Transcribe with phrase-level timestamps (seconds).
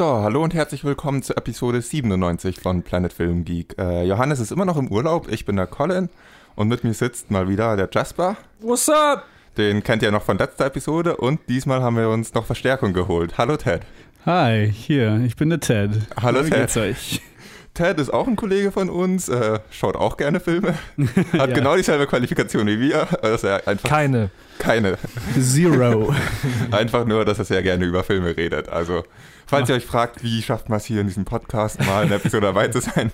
[0.00, 3.74] So, hallo und herzlich willkommen zur Episode 97 von Planet Film Geek.
[3.78, 6.08] Äh, Johannes ist immer noch im Urlaub, ich bin der Colin
[6.56, 8.38] und mit mir sitzt mal wieder der Jasper.
[8.60, 9.26] What's up?
[9.58, 13.36] Den kennt ihr noch von letzter Episode und diesmal haben wir uns noch Verstärkung geholt.
[13.36, 13.82] Hallo Ted.
[14.24, 15.90] Hi, hier, ich bin der Ted.
[16.18, 16.60] Hallo Wie Ted.
[16.60, 17.20] geht's euch?
[17.74, 20.76] Ted ist auch ein Kollege von uns, äh, schaut auch gerne Filme,
[21.34, 21.54] hat Ja.
[21.54, 23.06] genau dieselbe Qualifikation wie wir.
[23.22, 24.30] Also er einfach Keine.
[24.58, 24.96] keine.
[25.38, 26.14] Zero.
[26.70, 28.68] Einfach nur, dass er sehr gerne über Filme redet.
[28.68, 29.04] Also,
[29.50, 32.18] falls ihr euch fragt, wie schafft man es hier in diesem Podcast mal in der
[32.18, 33.10] Episode dabei zu sein,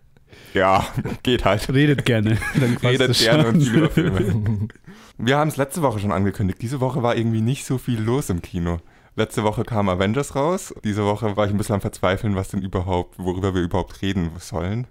[0.54, 0.86] ja,
[1.22, 1.68] geht halt.
[1.72, 2.38] Redet gerne.
[2.82, 4.68] Redet gerne und viel über Filme.
[5.18, 6.62] Wir haben es letzte Woche schon angekündigt.
[6.62, 8.78] Diese Woche war irgendwie nicht so viel los im Kino.
[9.16, 10.72] Letzte Woche kam Avengers raus.
[10.84, 14.30] Diese Woche war ich ein bisschen am Verzweifeln, was denn überhaupt, worüber wir überhaupt reden
[14.38, 14.86] sollen.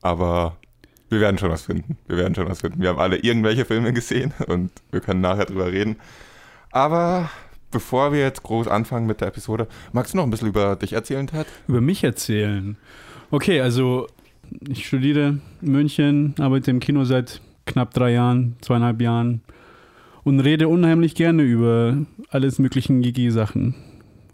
[0.00, 0.56] Aber
[1.10, 1.96] wir werden schon was finden.
[2.08, 2.80] Wir werden schon was finden.
[2.80, 5.96] Wir haben alle irgendwelche Filme gesehen und wir können nachher drüber reden.
[6.72, 7.30] Aber
[7.72, 10.92] bevor wir jetzt groß anfangen mit der Episode, magst du noch ein bisschen über dich
[10.92, 11.46] erzählen, Ted?
[11.66, 12.76] Über mich erzählen.
[13.30, 14.06] Okay, also
[14.68, 19.40] ich studiere in München, arbeite im Kino seit knapp drei Jahren, zweieinhalb Jahren
[20.24, 21.96] und rede unheimlich gerne über
[22.30, 23.74] alles möglichen Gigi-Sachen.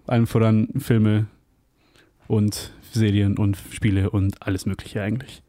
[0.07, 1.27] Allen voran Filme
[2.27, 5.43] und Serien und Spiele und alles mögliche eigentlich.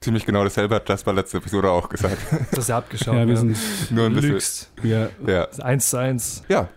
[0.00, 2.18] Ziemlich genau dasselbe hat Jasper letzte Episode auch gesagt.
[2.50, 3.14] Das ist ja abgeschaut.
[3.14, 3.56] ja, wir sind
[3.90, 4.68] Nur ein bisschen.
[4.82, 5.08] Ja.
[5.24, 6.44] Das ist eins zu eins.
[6.48, 6.68] Ja.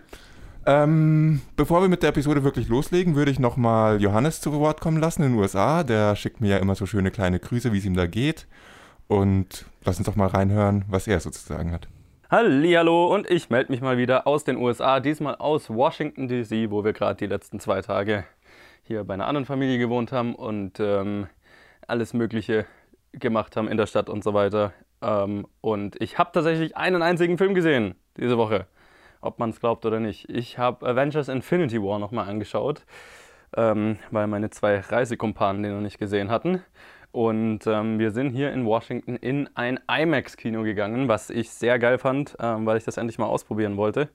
[0.68, 4.98] Ähm, bevor wir mit der Episode wirklich loslegen, würde ich nochmal Johannes zu Wort kommen
[4.98, 5.82] lassen in den USA.
[5.82, 8.46] Der schickt mir ja immer so schöne kleine Grüße, wie es ihm da geht.
[9.06, 11.88] Und lass uns doch mal reinhören, was er sozusagen hat.
[12.30, 16.84] Hallo und ich melde mich mal wieder aus den USA, diesmal aus Washington DC, wo
[16.84, 18.24] wir gerade die letzten zwei Tage
[18.82, 21.28] hier bei einer anderen Familie gewohnt haben und ähm,
[21.86, 22.66] alles Mögliche
[23.12, 24.74] gemacht haben in der Stadt und so weiter.
[25.00, 28.66] Ähm, und ich habe tatsächlich einen einzigen Film gesehen diese Woche,
[29.20, 30.28] ob man es glaubt oder nicht.
[30.28, 32.84] Ich habe Avengers Infinity War nochmal angeschaut,
[33.56, 36.62] ähm, weil meine zwei Reisekumpanen den noch nicht gesehen hatten.
[37.10, 41.98] Und ähm, wir sind hier in Washington in ein IMAX-Kino gegangen, was ich sehr geil
[41.98, 44.10] fand, ähm, weil ich das endlich mal ausprobieren wollte.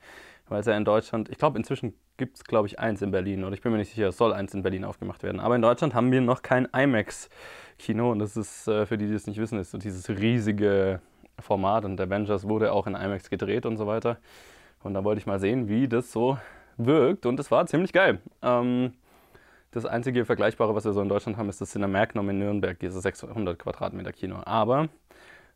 [0.48, 3.44] Weil es ja in Deutschland, ich glaube, inzwischen gibt es, glaube ich, eins in Berlin.
[3.44, 5.40] Oder ich bin mir nicht sicher, es soll eins in Berlin aufgemacht werden.
[5.40, 8.12] Aber in Deutschland haben wir noch kein IMAX-Kino.
[8.12, 11.02] Und das ist, äh, für die, die es nicht wissen, ist so dieses riesige
[11.40, 11.86] Format.
[11.86, 14.18] Und Avengers wurde auch in IMAX gedreht und so weiter.
[14.84, 16.38] Und da wollte ich mal sehen, wie das so
[16.78, 17.26] wirkt.
[17.26, 18.20] Und es war ziemlich geil.
[18.42, 18.94] Ähm,
[19.72, 23.02] das einzige Vergleichbare, was wir so in Deutschland haben, ist das Cinemagnum in Nürnberg, dieses
[23.02, 24.38] 600 Quadratmeter Kino.
[24.46, 24.90] Aber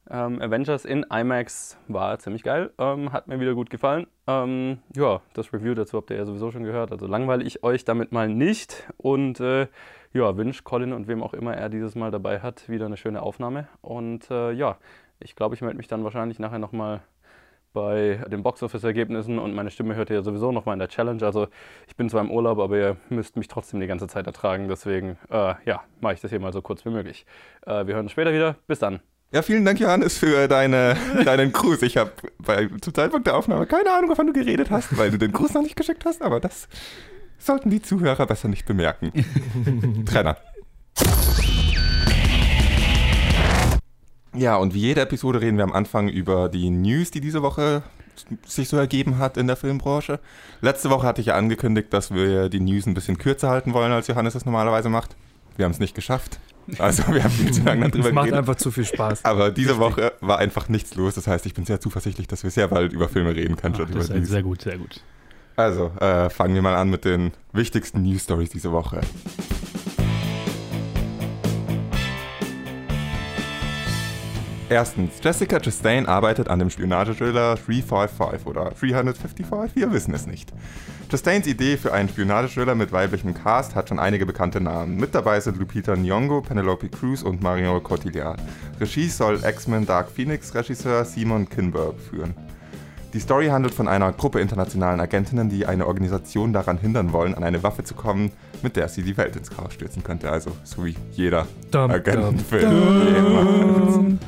[0.10, 4.08] ähm, Avengers in IMAX war ziemlich geil, ähm, hat mir wieder gut gefallen.
[4.26, 7.84] Ähm, ja, das Review dazu habt ihr ja sowieso schon gehört, also langweile ich euch
[7.84, 8.88] damit mal nicht.
[8.98, 9.68] Und äh,
[10.14, 13.22] ja, wünsche Colin und wem auch immer er dieses Mal dabei hat, wieder eine schöne
[13.22, 13.68] Aufnahme.
[13.82, 14.78] Und äh, ja,
[15.20, 17.02] ich glaube, ich melde mich dann wahrscheinlich nachher nochmal
[17.78, 21.24] bei den Boxoffice-Ergebnissen und meine Stimme hört ihr ja sowieso nochmal in der Challenge.
[21.24, 21.48] Also
[21.88, 24.68] ich bin zwar im Urlaub, aber ihr müsst mich trotzdem die ganze Zeit ertragen.
[24.68, 27.26] Deswegen, äh, ja, mache ich das hier mal so kurz wie möglich.
[27.66, 28.56] Äh, wir hören uns später wieder.
[28.66, 29.00] Bis dann.
[29.32, 31.84] Ja, vielen Dank, Johannes, für deine, deinen Gruß.
[31.84, 32.12] Ich habe
[32.82, 35.62] zum Zeitpunkt der Aufnahme keine Ahnung, wovon du geredet hast, weil du den Gruß noch
[35.62, 36.68] nicht geschickt hast, aber das
[37.38, 39.12] sollten die Zuhörer besser nicht bemerken.
[40.06, 40.38] Trenner.
[44.38, 47.84] Ja, und wie jede Episode reden wir am Anfang über die News, die diese Woche
[48.46, 50.20] sich so ergeben hat in der Filmbranche.
[50.62, 53.92] Letzte Woche hatte ich ja angekündigt, dass wir die News ein bisschen kürzer halten wollen,
[53.92, 55.16] als Johannes es normalerweise macht.
[55.56, 56.40] Wir haben es nicht geschafft.
[56.80, 58.40] Also wir haben viel zu lange darüber Das macht geredet.
[58.40, 59.24] einfach zu viel Spaß.
[59.24, 61.16] Aber diese Woche war einfach nichts los.
[61.16, 63.76] Das heißt, ich bin sehr zuversichtlich, dass wir sehr bald über Filme reden können.
[63.80, 65.02] Ach, das ist sehr gut, sehr gut.
[65.56, 69.02] Also, äh, fangen wir mal an mit den wichtigsten News Stories diese Woche.
[74.70, 80.52] Erstens, Jessica Chastain arbeitet an dem Spionagethriller 355 oder 355, wir wissen es nicht.
[81.10, 84.98] Chastains Idee für einen Spionagethriller mit weiblichem Cast hat schon einige bekannte Namen.
[84.98, 88.42] Mit dabei sind Lupita Nyong'o, Penelope Cruz und Marion Cotillard.
[88.78, 92.36] Regie soll X-Men Dark Phoenix Regisseur Simon Kinberg führen.
[93.14, 97.46] Die Story handelt von einer Gruppe internationalen Agentinnen, die eine Organisation daran hindern wollen, an
[97.46, 100.30] eine Waffe zu kommen, mit der sie die Welt ins Chaos stürzen könnte.
[100.30, 104.20] Also so wie jeder Agentenfilm.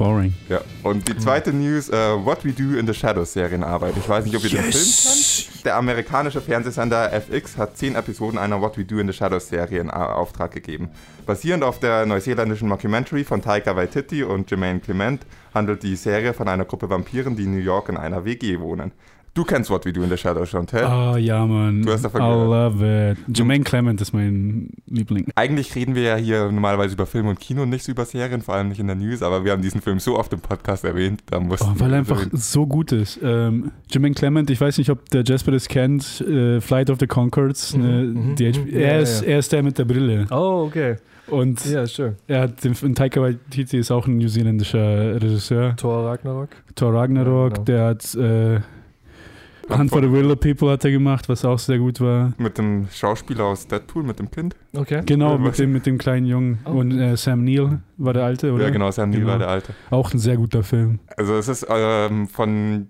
[0.00, 0.32] Boring.
[0.48, 0.62] Ja.
[0.82, 1.94] Und die zweite News, äh,
[2.24, 3.92] What We Do in the Shadows Serienarbeit.
[3.98, 5.64] Ich weiß nicht, ob ihr den Film kennt.
[5.66, 9.78] Der amerikanische Fernsehsender FX hat zehn Episoden einer What We Do in the Shadows Serie
[9.78, 10.88] in A- Auftrag gegeben.
[11.26, 15.20] Basierend auf der neuseeländischen Mockumentary von Taika Waititi und Jermaine Clement
[15.52, 18.92] handelt die Serie von einer Gruppe Vampiren, die in New York in einer WG wohnen.
[19.32, 20.82] Du kennst What We Do in the Shadows schon, Ted?
[20.82, 21.82] Ah, ja, Mann.
[21.82, 22.74] Du hast davon I gehört.
[22.74, 23.36] love it.
[23.36, 25.28] Jermaine Clement ist mein Liebling.
[25.36, 28.54] Eigentlich reden wir ja hier normalerweise über Film und Kino, nicht so über Serien, vor
[28.56, 31.22] allem nicht in der News, aber wir haben diesen Film so oft im Podcast erwähnt,
[31.30, 32.36] da mussten Oh, weil er einfach erwähnen.
[32.36, 33.20] so gut ist.
[33.22, 37.06] Ähm, Jermaine Clement, ich weiß nicht, ob der Jasper das kennt, äh, Flight of the
[37.06, 37.76] Concords.
[37.76, 38.68] Mhm, ne, mhm, die mhm.
[38.72, 39.28] Er, ja, ist, ja.
[39.28, 40.26] er ist der mit der Brille.
[40.32, 40.96] Oh, okay.
[41.28, 42.16] Und Ja, schön.
[42.26, 45.76] er hat den, und Taika Waititi ist auch ein neuseeländischer Regisseur.
[45.76, 46.48] Thor Ragnarok.
[46.74, 47.64] Thor Ragnarok, Ja, genau.
[47.64, 48.60] der hat äh,
[49.78, 52.32] Hunt for the Willow People hat er gemacht, was auch sehr gut war.
[52.38, 54.56] mit dem Schauspieler aus Deadpool, mit dem Kind.
[54.76, 55.02] Okay.
[55.06, 56.58] Genau, was- mit dem, mit dem kleinen Jungen.
[56.64, 56.70] Oh.
[56.70, 58.64] Und äh, Sam Neill war der Alte, oder?
[58.64, 59.32] Ja, genau, Sam Neill Genau.
[59.32, 59.72] war der Alte.
[59.90, 60.98] Auch ein sehr guter Film.
[61.16, 62.88] Also es ist ähm, von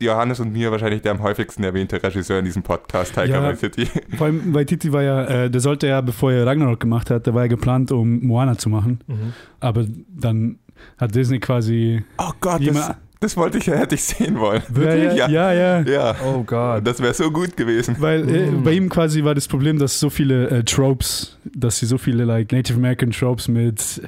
[0.00, 3.42] Johannes und mir wahrscheinlich der am häufigsten erwähnte Regisseur in diesem Podcast, Taika Ja.
[3.42, 3.86] Waititi.
[4.16, 7.26] Vor allem, weil Titi war ja, äh, der sollte ja, bevor er Ragnarok gemacht hat,
[7.26, 8.98] der war ja geplant, um Moana zu machen.
[9.06, 9.32] Mhm.
[9.60, 10.58] Aber dann
[10.98, 12.02] hat Disney quasi.
[12.18, 14.62] Oh Gott, das, jemand- das wollte ich, hätte ich sehen wollen.
[14.78, 15.52] Ja, ja, ja.
[15.52, 15.80] ja.
[15.82, 16.86] Ja, Oh Gott.
[16.86, 17.96] das wäre so gut gewesen.
[17.98, 18.62] Weil äh, Mm.
[18.64, 22.24] bei ihm quasi war das Problem, dass so viele äh, Tropes, dass sie so viele
[22.24, 24.02] like Native American Tropes mit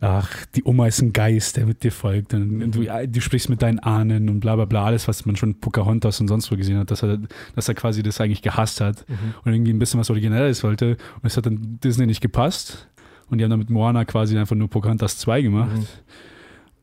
[0.00, 3.48] ach, die Oma ist ein Geist, der mit dir folgt und du, ja, du sprichst
[3.48, 6.52] mit deinen Ahnen und bla bla bla, alles, was man schon in Pocahontas und sonst
[6.52, 7.18] wo gesehen hat, dass er,
[7.56, 9.34] dass er quasi das eigentlich gehasst hat Mhm.
[9.44, 10.90] und irgendwie ein bisschen was Originelles wollte
[11.20, 12.86] und es hat dann Disney nicht gepasst
[13.28, 15.74] und die haben dann mit Moana quasi einfach nur Pocahontas 2 gemacht.
[15.76, 15.86] Mhm.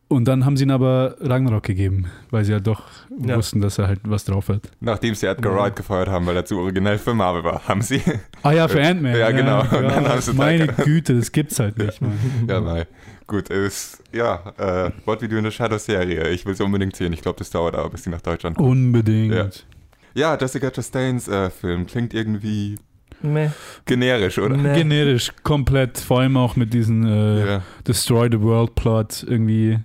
[0.07, 2.83] Und dann haben sie ihn aber Ragnarok gegeben, weil sie ja doch
[3.19, 3.37] Ja.
[3.37, 4.61] wussten, dass er halt was drauf hat.
[4.79, 5.59] Nachdem sie Edgar Ja.
[5.63, 8.01] Wright gefeuert haben, weil er zu originell für Marvel war, haben sie.
[8.43, 9.15] Ah ja, für Ant-Man.
[9.17, 9.61] Ja, genau.
[9.61, 10.67] Und dann haben sie meine.
[10.67, 12.19] Güte, das gibt's halt nicht, Mann.
[12.47, 12.85] ja, nein.
[13.25, 16.29] Gut, ist, ja, äh, What We Do in the Shadows Serie.
[16.29, 17.11] Ich will sie unbedingt sehen.
[17.11, 18.69] Ich glaube, das dauert aber, bis sie nach Deutschland kommt.
[18.69, 19.33] Unbedingt.
[19.33, 19.49] Ja.
[20.13, 22.77] Ja, Jessica Chastains äh, Film klingt irgendwie
[23.23, 23.49] Meh.
[23.85, 24.55] generisch, oder?
[24.55, 24.75] Meh.
[24.77, 27.61] Generisch, komplett, vor allem auch mit diesem äh, Ja.
[27.87, 29.79] Destroy the World Plot irgendwie.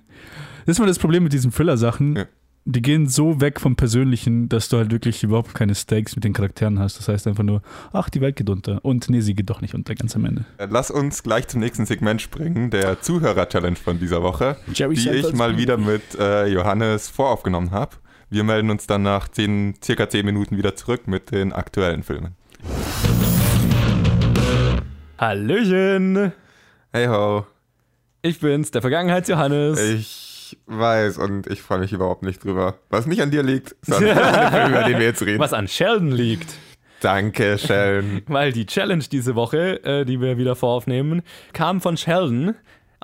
[0.65, 2.15] Das ist mal das Problem mit diesen Thriller-Sachen.
[2.15, 2.25] Ja.
[2.65, 6.33] Die gehen so weg vom Persönlichen, dass du halt wirklich überhaupt keine Stakes mit den
[6.33, 6.99] Charakteren hast.
[6.99, 8.85] Das heißt einfach nur, ach, die Welt geht unter.
[8.85, 10.45] Und nee, sie geht doch nicht unter, ganz am Ende.
[10.57, 15.09] Äh, Lass uns gleich zum nächsten Segment springen, der Zuhörer-Challenge von dieser Woche, Jerry die
[15.09, 17.95] ich mal wieder mit äh, Johannes voraufgenommen habe.
[18.29, 22.35] Wir melden uns dann nach zehn, circa 10 Minuten wieder zurück mit den aktuellen Filmen.
[25.17, 26.31] Hallöchen!
[26.93, 27.45] Hey ho,
[28.21, 29.79] Ich bin's, der Vergangenheits-Johannes.
[29.79, 32.75] ich weiß und ich freue mich überhaupt nicht drüber.
[32.89, 35.39] Was nicht an dir liegt, sondern an dem Film, über den wir jetzt reden.
[35.39, 36.53] Was an Sheldon liegt.
[36.99, 38.21] Danke, Sheldon.
[38.27, 41.23] Weil die Challenge diese Woche, äh, die wir wieder voraufnehmen,
[41.53, 42.53] kam von Sheldon.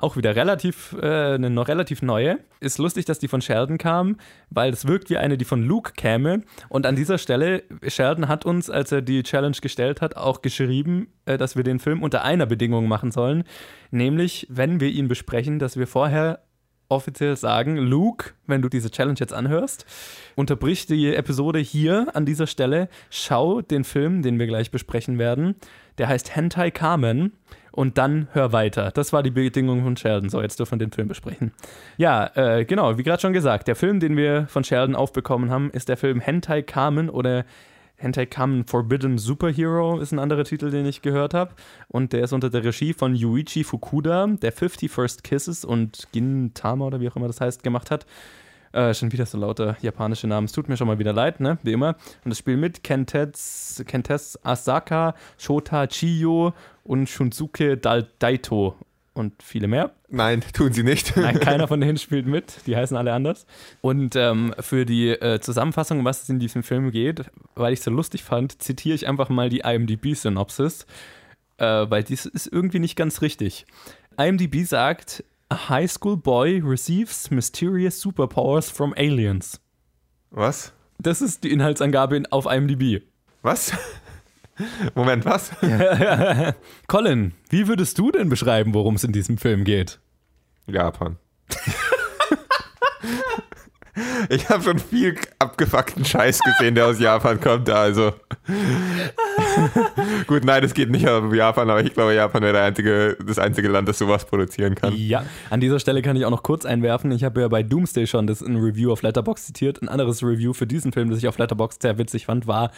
[0.00, 2.38] Auch wieder relativ, äh, eine noch relativ neue.
[2.60, 4.16] Ist lustig, dass die von Sheldon kam,
[4.48, 6.42] weil es wirkt wie eine, die von Luke käme.
[6.68, 11.08] Und an dieser Stelle, Sheldon hat uns, als er die Challenge gestellt hat, auch geschrieben,
[11.24, 13.42] äh, dass wir den Film unter einer Bedingung machen sollen.
[13.90, 16.44] Nämlich, wenn wir ihn besprechen, dass wir vorher
[16.88, 19.84] offiziell sagen, Luke, wenn du diese Challenge jetzt anhörst,
[20.36, 25.56] unterbrich die Episode hier an dieser Stelle, schau den Film, den wir gleich besprechen werden.
[25.98, 27.32] Der heißt Hentai Carmen
[27.72, 28.90] und dann hör weiter.
[28.92, 30.28] Das war die Bedingung von Sheldon.
[30.28, 31.52] So, jetzt dürfen wir den Film besprechen.
[31.96, 35.70] Ja, äh, genau, wie gerade schon gesagt, der Film, den wir von Sheldon aufbekommen haben,
[35.70, 37.44] ist der Film Hentai Carmen oder
[37.98, 41.54] Hentai Kamen Forbidden Superhero ist ein anderer Titel, den ich gehört habe.
[41.88, 46.86] Und der ist unter der Regie von Yuichi Fukuda, der 50 First Kisses und Gintama
[46.86, 48.06] oder wie auch immer das heißt, gemacht hat.
[48.72, 50.46] Äh, schon wieder so lauter japanische Namen.
[50.46, 51.58] Es tut mir schon mal wieder leid, ne?
[51.62, 51.96] Wie immer.
[52.24, 56.52] Und das Spiel mit Kentets, Kentes Asaka, Shota Chiyo
[56.84, 58.74] und Shunsuke Dal Daito
[59.18, 59.90] und viele mehr.
[60.08, 61.16] Nein, tun sie nicht.
[61.16, 62.66] Nein, keiner von denen spielt mit.
[62.66, 63.46] Die heißen alle anders.
[63.80, 67.84] Und ähm, für die äh, Zusammenfassung, was es in diesem Film geht, weil ich es
[67.84, 70.86] so lustig fand, zitiere ich einfach mal die IMDb-Synopsis,
[71.58, 73.66] äh, weil dies ist irgendwie nicht ganz richtig.
[74.16, 79.60] IMDb sagt, a high school boy receives mysterious superpowers from aliens.
[80.30, 80.72] Was?
[80.98, 83.02] Das ist die Inhaltsangabe in, auf IMDb.
[83.42, 83.72] Was?
[84.94, 85.52] Moment, was?
[86.88, 90.00] Colin, wie würdest du denn beschreiben, worum es in diesem Film geht?
[90.66, 91.16] Japan.
[94.28, 98.12] Ich habe schon viel abgefuckten Scheiß gesehen, der aus Japan kommt, also.
[100.26, 103.68] Gut, nein, es geht nicht um Japan, aber ich glaube, Japan wäre einzige, das einzige
[103.68, 104.94] Land, das sowas produzieren kann.
[104.96, 107.10] Ja, an dieser Stelle kann ich auch noch kurz einwerfen.
[107.12, 109.82] Ich habe ja bei Doomsday schon das in Review auf Letterboxd zitiert.
[109.82, 112.70] Ein anderes Review für diesen Film, das ich auf Letterboxd sehr witzig fand, war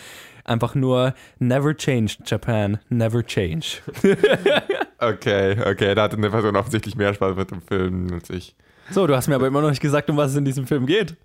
[0.45, 3.79] einfach nur Never change Japan, never change.
[5.03, 8.55] Okay, okay, da hatte eine Person offensichtlich mehr Spaß mit dem Film als ich.
[8.90, 10.87] So, du hast mir aber immer noch nicht gesagt, um was es in diesem Film
[10.87, 11.16] geht.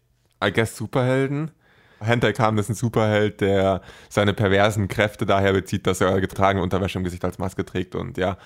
[0.43, 1.51] I guess Superhelden.
[1.99, 6.97] Hentai Kamen ist ein Superheld, der seine perversen Kräfte daher bezieht, dass er getragene Unterwäsche
[6.97, 8.37] im Gesicht als Maske trägt und ja.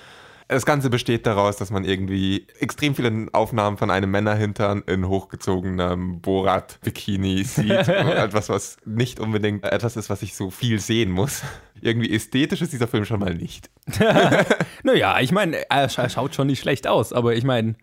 [0.47, 6.21] Das Ganze besteht daraus, dass man irgendwie extrem viele Aufnahmen von einem Männerhintern in hochgezogenem
[6.21, 7.69] Borat-Bikini sieht.
[7.69, 11.43] etwas, was nicht unbedingt etwas ist, was ich so viel sehen muss.
[11.81, 13.69] Irgendwie ästhetisch ist dieser Film schon mal nicht.
[14.83, 17.75] naja, ich meine, er scha- schaut schon nicht schlecht aus, aber ich meine,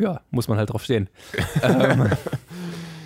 [0.00, 1.08] ja, muss man halt drauf stehen.
[1.62, 2.10] ähm,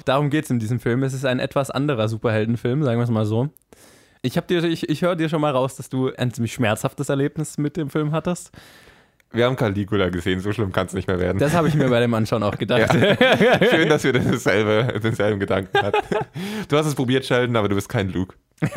[0.04, 1.02] darum geht es in diesem Film.
[1.02, 3.50] Es ist ein etwas anderer Superheldenfilm, sagen wir es mal so.
[4.22, 7.58] Ich, dir, ich, ich höre dir schon mal raus, dass du ein ziemlich schmerzhaftes Erlebnis
[7.58, 8.52] mit dem Film hattest.
[9.32, 11.38] Wir haben Caligula gesehen, so schlimm kann es nicht mehr werden.
[11.38, 12.92] Das habe ich mir bei dem Anschauen auch gedacht.
[13.70, 15.98] Schön, dass wir dasselbe, denselben Gedanken hatten.
[16.68, 18.36] Du hast es probiert, Sheldon, aber du bist kein Luke.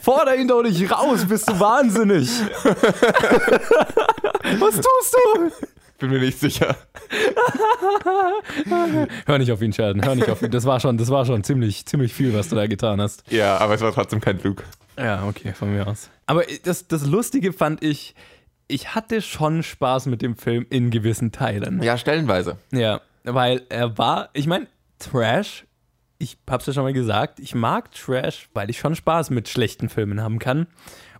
[0.00, 2.30] Forder ihn doch nicht raus, bist du wahnsinnig.
[4.58, 5.50] Was tust du?
[5.98, 6.76] Bin mir nicht sicher.
[9.26, 10.50] Hör nicht auf ihn, Sheldon, hör nicht auf ihn.
[10.50, 13.22] Das war schon, das war schon ziemlich, ziemlich viel, was du da getan hast.
[13.30, 14.64] Ja, aber es war trotzdem kein Luke.
[14.98, 16.10] Ja, okay, von mir aus.
[16.26, 18.14] Aber das, das Lustige fand ich,
[18.68, 21.82] ich hatte schon Spaß mit dem Film in gewissen Teilen.
[21.82, 22.58] Ja, stellenweise.
[22.72, 24.66] Ja, weil er war, ich meine,
[24.98, 25.66] Trash,
[26.18, 29.88] ich hab's ja schon mal gesagt, ich mag Trash, weil ich schon Spaß mit schlechten
[29.88, 30.66] Filmen haben kann.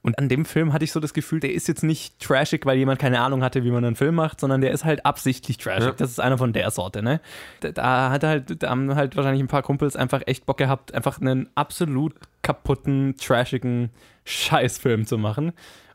[0.06, 2.78] Und an dem Film hatte ich so das Gefühl, der ist jetzt nicht trashig, weil
[2.78, 5.88] jemand keine Ahnung hatte, wie man einen Film macht, sondern der ist halt absichtlich trashig.
[5.88, 5.92] Ja.
[5.94, 7.20] Das ist einer von der Sorte, ne?
[7.58, 10.94] Da, da hat halt, da haben halt wahrscheinlich ein paar Kumpels einfach echt Bock gehabt,
[10.94, 13.90] einfach einen absolut kaputten, trashigen
[14.24, 15.52] Scheißfilm zu machen.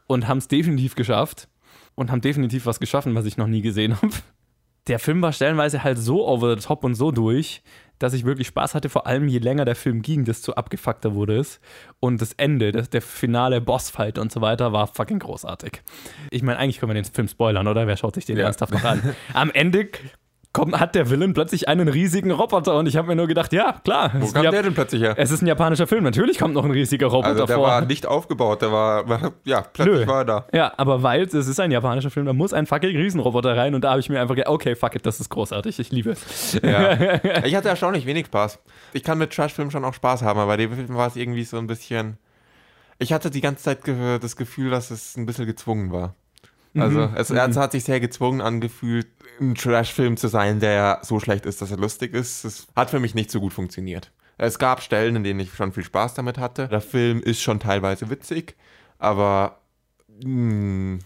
[0.07, 1.47] Und haben es definitiv geschafft.
[1.95, 4.11] Und haben definitiv was geschaffen, was ich noch nie gesehen habe.
[4.87, 7.63] Der Film war stellenweise halt so over the top und so durch,
[8.03, 11.37] dass ich wirklich Spaß hatte, vor allem je länger der Film ging, desto abgefuckter wurde
[11.37, 11.59] es.
[11.99, 15.81] Und das Ende, das, der finale Bossfight und so weiter war fucking großartig.
[16.29, 17.87] Ich meine, eigentlich können wir den Film spoilern, oder?
[17.87, 18.45] Wer schaut sich den Ja.
[18.45, 19.15] ernsthaft noch an?
[19.33, 19.89] Am Ende
[20.53, 23.75] kommt, hat der Villain plötzlich einen riesigen Roboter und ich habe mir nur gedacht, ja,
[23.83, 24.11] klar.
[24.19, 25.13] Wo kam der denn plötzlich her?
[25.17, 27.67] es ist ein japanischer Film, natürlich kommt noch ein riesiger Roboter Also der vor.
[27.67, 30.07] war nicht aufgebaut, der war, war ja, plötzlich Nö.
[30.07, 30.45] war er da.
[30.53, 33.83] Ja, aber weil es ist ein japanischer Film, da muss ein fucking Riesenroboter rein und
[33.83, 36.59] da habe ich mir einfach gedacht, okay, fuck it, das ist großartig, ich liebe es.
[36.61, 36.97] Ja.
[37.43, 38.59] Ich hatte erstaunlich wenig Spaß.
[38.93, 41.43] Ich kann mit Trashfilmen schon auch Spaß haben, aber bei dem Film war es irgendwie
[41.43, 42.17] so ein bisschen.
[42.99, 43.79] Ich hatte die ganze Zeit
[44.21, 46.15] das Gefühl, dass es ein bisschen gezwungen war.
[46.75, 49.07] Also es, es hat sich sehr gezwungen angefühlt,
[49.39, 52.45] ein Trashfilm zu sein, der so schlecht ist, dass er lustig ist.
[52.45, 54.11] Es hat für mich nicht so gut funktioniert.
[54.37, 56.67] Es gab Stellen, in denen ich schon viel Spaß damit hatte.
[56.67, 58.55] Der Film ist schon teilweise witzig,
[58.97, 59.59] aber
[60.23, 60.99] mh,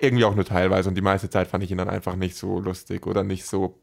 [0.00, 0.88] irgendwie auch nur teilweise.
[0.88, 3.78] Und die meiste Zeit fand ich ihn dann einfach nicht so lustig oder nicht so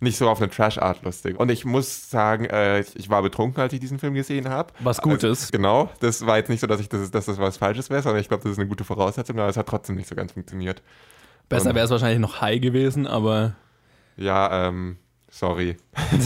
[0.00, 1.38] nicht so auf eine Trash-Art lustig.
[1.38, 4.72] Und ich muss sagen, äh, ich, ich war betrunken, als ich diesen Film gesehen habe.
[4.80, 5.50] Was Gutes.
[5.52, 8.20] Genau, das war jetzt nicht so, dass ich das, dass das was Falsches wäre, sondern
[8.20, 10.82] ich glaube, das ist eine gute Voraussetzung, aber es hat trotzdem nicht so ganz funktioniert.
[11.48, 13.54] Besser wäre es wahrscheinlich noch high gewesen, aber
[14.16, 14.98] Ja, ähm,
[15.38, 15.76] sorry.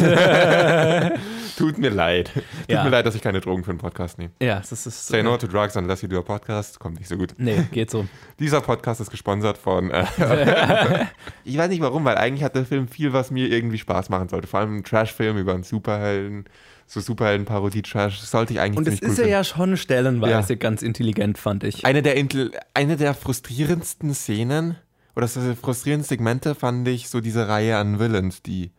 [1.57, 2.31] Tut mir leid.
[2.35, 2.85] Tut Ja.
[2.85, 4.31] mir leid, dass ich keine Drogen für einen Podcast nehme.
[4.41, 5.09] ja, das ist.
[5.09, 7.35] Say no to drugs unless you do a podcast, kommt nicht so gut.
[7.39, 8.07] Nee, geht so.
[8.39, 9.91] Dieser Podcast ist gesponsert von.
[9.91, 10.05] Äh,
[11.45, 14.29] ich weiß nicht warum, weil eigentlich hat der Film viel, was mir irgendwie Spaß machen
[14.29, 14.47] sollte.
[14.47, 16.45] Vor allem ein Trash-Film über einen Superhelden,
[16.87, 20.59] so Superhelden-Parodie-Trash, sollte ich eigentlich Und es ist cool er ja schon stellenweise Ja.
[20.59, 21.85] ganz intelligent, fand ich.
[21.85, 24.77] Eine der, intel- eine der frustrierendsten Szenen
[25.17, 28.71] oder so frustrierendsten Segmente fand ich so diese Reihe an Villains, die,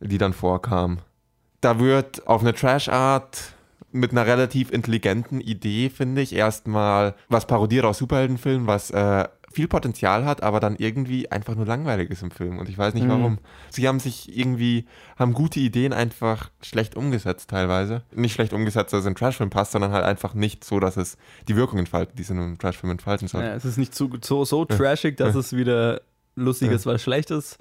[0.00, 0.98] die dann vorkam.
[1.60, 3.52] Da wird auf eine Trash-Art
[3.92, 9.66] mit einer relativ intelligenten Idee, finde ich, erstmal was parodiert aus Superheldenfilmen, was äh, viel
[9.66, 12.58] Potenzial hat, aber dann irgendwie einfach nur langweilig ist im Film.
[12.58, 13.10] Und ich weiß nicht Mhm.
[13.10, 13.38] warum.
[13.70, 14.86] Sie haben sich irgendwie,
[15.18, 18.02] haben gute Ideen einfach schlecht umgesetzt teilweise.
[18.14, 21.18] Nicht schlecht umgesetzt, dass es in Trashfilm passt, sondern halt einfach nicht so, dass es
[21.48, 23.42] die Wirkung entfaltet, die es in einem Trashfilm entfalten soll.
[23.42, 26.00] Ja, es ist nicht zu, so, so trashig, dass es wieder
[26.36, 27.58] lustig ist, weil es schlecht ist.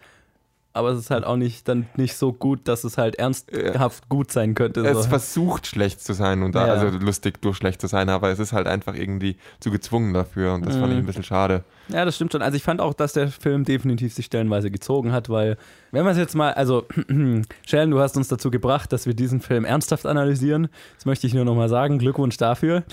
[0.72, 4.32] Aber es ist halt auch nicht dann nicht so gut, dass es halt ernsthaft gut
[4.32, 4.82] sein könnte.
[4.82, 5.10] Es So.
[5.10, 6.74] versucht schlecht zu sein und da, Ja.
[6.74, 10.54] also lustig durch schlecht zu sein, aber es ist halt einfach irgendwie zu gezwungen dafür
[10.54, 10.92] und das fand Mhm.
[10.94, 11.64] ich ein bisschen schade.
[11.88, 12.44] Ja, das stimmt schon.
[12.44, 15.58] Also ich fand auch, dass der Film definitiv sich stellenweise gezogen hat, weil,
[15.92, 16.86] wenn man es jetzt mal, also,
[17.66, 20.70] Sheldon, du hast uns dazu gebracht, dass wir diesen Film ernsthaft analysieren.
[20.96, 21.98] Das möchte ich nur nochmal sagen.
[21.98, 22.84] Glückwunsch dafür.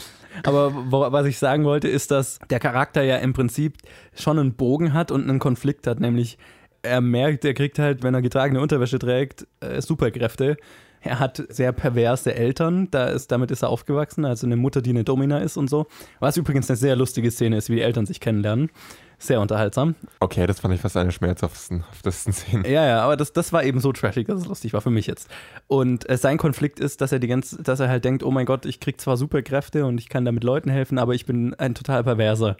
[0.45, 3.75] Aber wo, was ich sagen wollte, ist, dass der Charakter ja im Prinzip
[4.15, 6.39] schon einen Bogen hat und einen Konflikt hat, nämlich
[6.87, 10.57] er merkt, er kriegt halt, wenn er getragene Unterwäsche trägt, äh, Superkräfte.
[11.01, 14.91] Er hat sehr perverse Eltern, da ist, damit ist er aufgewachsen, also eine Mutter, die
[14.91, 15.87] eine Domina ist und so.
[16.19, 18.71] Was übrigens eine sehr lustige Szene ist, wie die Eltern sich kennenlernen.
[19.19, 19.95] Sehr unterhaltsam.
[20.21, 22.65] Okay, das fand ich fast eine schmerzhaftesten haftesten Szenen.
[22.65, 25.07] Ja, ja, aber das, das war eben so trashig, dass es lustig war für mich
[25.07, 25.31] jetzt.
[25.69, 28.45] Und äh, sein Konflikt ist, dass er die ganze, dass er halt denkt, oh mein
[28.45, 31.75] Gott, ich krieg zwar Superkräfte und ich kann damit Leuten helfen, aber ich bin ein
[31.75, 32.57] total perverser.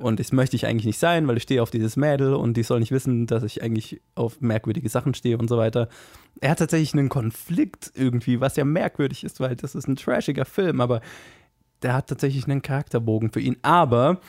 [0.00, 2.62] Und das möchte ich eigentlich nicht sein, weil ich stehe auf dieses Mädel und die
[2.62, 5.88] soll nicht wissen, dass ich eigentlich auf merkwürdige Sachen stehe und so weiter.
[6.40, 10.44] Er hat tatsächlich einen Konflikt irgendwie, was ja merkwürdig ist, weil das ist ein trashiger
[10.44, 11.00] Film, aber
[11.82, 13.56] der hat tatsächlich einen Charakterbogen für ihn.
[13.62, 14.20] Aber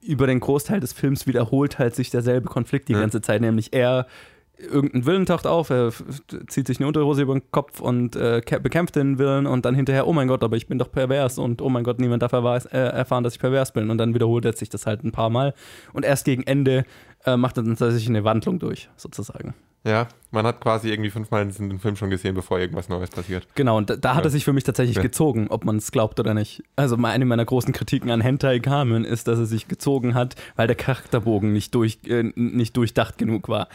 [0.00, 3.00] über den Großteil des Films wiederholt halt sich derselbe Konflikt die Ja.
[3.00, 4.06] ganze Zeit, nämlich er
[4.62, 5.92] irgendein Willen taucht auf, er
[6.48, 9.74] zieht sich eine Unterhose über den Kopf und äh, kä- bekämpft den Willen und dann
[9.74, 12.32] hinterher, oh mein Gott, aber ich bin doch pervers und oh mein Gott, niemand darf
[12.32, 15.12] erweis- äh, erfahren, dass ich pervers bin und dann wiederholt er sich das halt ein
[15.12, 15.54] paar Mal
[15.92, 16.84] und erst gegen Ende
[17.24, 19.54] äh, macht er dann tatsächlich eine Wandlung durch, sozusagen.
[19.84, 23.48] Ja, man hat quasi irgendwie fünfmal den Film schon gesehen, bevor irgendwas Neues passiert.
[23.56, 24.28] Genau, und da, da hat Ja.
[24.28, 25.02] er sich für mich tatsächlich Ja.
[25.02, 26.62] gezogen, ob man es glaubt oder nicht.
[26.76, 30.68] Also eine meiner großen Kritiken an Hentai Kamen ist, dass er sich gezogen hat, weil
[30.68, 33.66] der Charakterbogen nicht, durch, äh, nicht durchdacht genug war.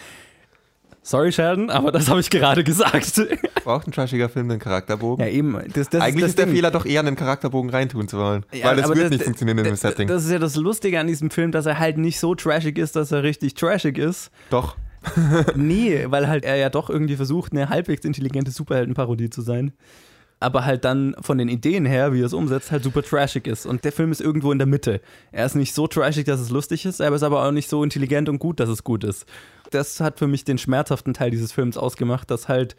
[1.07, 3.21] Sorry, Sheldon, aber das habe ich gerade gesagt.
[3.63, 5.25] Braucht ein trashiger Film den Charakterbogen?
[5.25, 5.57] ja, eben.
[5.73, 6.55] Das, das Eigentlich das ist der Ding.
[6.55, 8.45] Fehler doch eher, einen Charakterbogen reintun zu wollen.
[8.51, 10.09] Ja, weil es aber wird das- nicht funktionieren in dem das- Setting.
[10.09, 12.97] Das ist ja das Lustige an diesem Film, dass er halt nicht so trashig ist,
[12.97, 14.31] dass er richtig trashig ist.
[14.49, 14.75] doch.
[15.55, 19.71] Nee, weil halt er ja doch irgendwie versucht, eine halbwegs intelligente Superheldenparodie zu sein.
[20.39, 23.65] Aber halt dann von den Ideen her, wie er es umsetzt, halt super trashig ist.
[23.65, 25.01] Und der Film ist irgendwo in der Mitte.
[25.31, 27.83] Er ist nicht so trashig, dass es lustig ist, er ist aber auch nicht so
[27.83, 29.25] intelligent und gut, dass es gut ist.
[29.71, 32.75] Das hat für mich den schmerzhaften Teil dieses Films ausgemacht, dass halt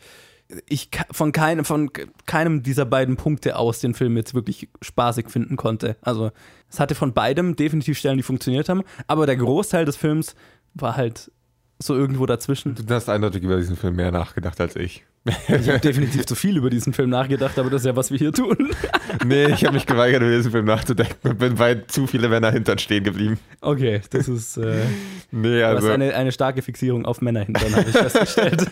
[0.66, 1.90] ich von keinem, von
[2.26, 5.96] keinem dieser beiden Punkte aus den Film jetzt wirklich spaßig finden konnte.
[6.00, 6.30] Also
[6.70, 10.34] es hatte von beidem definitiv Stellen, die funktioniert haben, aber der Großteil des Films
[10.74, 11.30] war halt
[11.78, 12.74] so irgendwo dazwischen.
[12.74, 15.04] Du hast eindeutig über diesen Film mehr nachgedacht als ich.
[15.48, 18.18] Ich habe definitiv zu viel über diesen Film nachgedacht, aber das ist ja, was wir
[18.18, 18.56] hier tun.
[19.26, 22.50] nee, ich habe mich geweigert, über diesen Film nachzudenken und bin bei zu viele Männer
[22.50, 23.38] hintern stehen geblieben.
[23.60, 24.84] Okay, das ist äh,
[25.30, 25.90] Nee, also.
[25.90, 28.66] eine, eine starke Fixierung auf Männerhintern, habe ich festgestellt.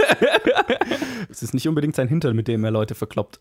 [1.30, 3.40] es ist nicht unbedingt sein Hintern, mit dem er Leute verkloppt.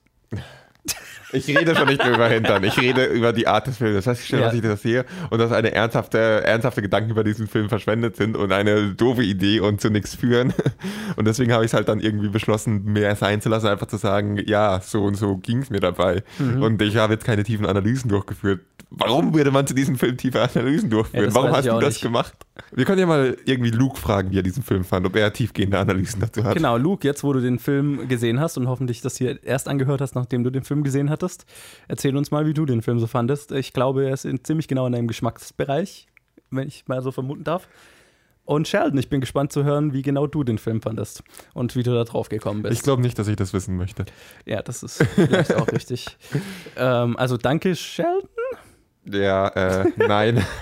[1.33, 3.95] Ich rede schon nicht mehr über Hintern, ich rede über die Art des Films.
[3.95, 4.47] Das heißt, ich stelle, Ja.
[4.49, 8.37] was ich das sehe und dass eine ernsthafte, ernsthafte Gedanken über diesen Film verschwendet sind
[8.37, 10.53] und eine doofe Idee und zu nichts führen.
[11.17, 13.95] Und deswegen habe ich es halt dann irgendwie beschlossen, mehr sein zu lassen, einfach zu
[13.97, 16.23] sagen, ja, so und so ging es mir dabei.
[16.39, 16.61] Mhm.
[16.61, 18.59] Und ich habe jetzt keine tiefen Analysen durchgeführt.
[18.89, 21.25] Warum würde man zu diesem Film tiefe Analysen durchführen?
[21.25, 22.01] Ja, Warum hast du das nicht.
[22.01, 22.33] gemacht?
[22.71, 25.77] Wir können ja mal irgendwie Luke fragen, wie er diesen Film fand, ob er tiefgehende
[25.77, 26.55] Analysen dazu hat.
[26.55, 30.01] Genau, Luke, jetzt wo du den Film gesehen hast und hoffentlich das hier erst angehört
[30.01, 31.45] hast, nachdem du den Film gesehen hattest,
[31.87, 33.51] erzähl uns mal, wie du den Film so fandest.
[33.51, 36.07] Ich glaube, er ist in, ziemlich genau in deinem Geschmacksbereich,
[36.51, 37.67] wenn ich mal so vermuten darf.
[38.45, 41.23] Und Sheldon, ich bin gespannt zu hören, wie genau du den Film fandest
[41.55, 42.75] und wie du da drauf gekommen bist.
[42.75, 44.05] Ich glaube nicht, dass ich das wissen möchte.
[44.45, 46.15] Ja, das ist vielleicht auch richtig.
[46.77, 48.29] Ähm, also danke, Sheldon.
[49.05, 50.45] Ja, äh, nein.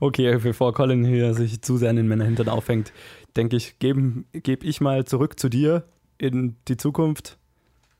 [0.00, 2.92] Okay, bevor Colin hier sich zu sehr an den Männerhintern aufhängt,
[3.36, 5.84] denke ich, gebe geb ich mal zurück zu dir
[6.18, 7.38] in die Zukunft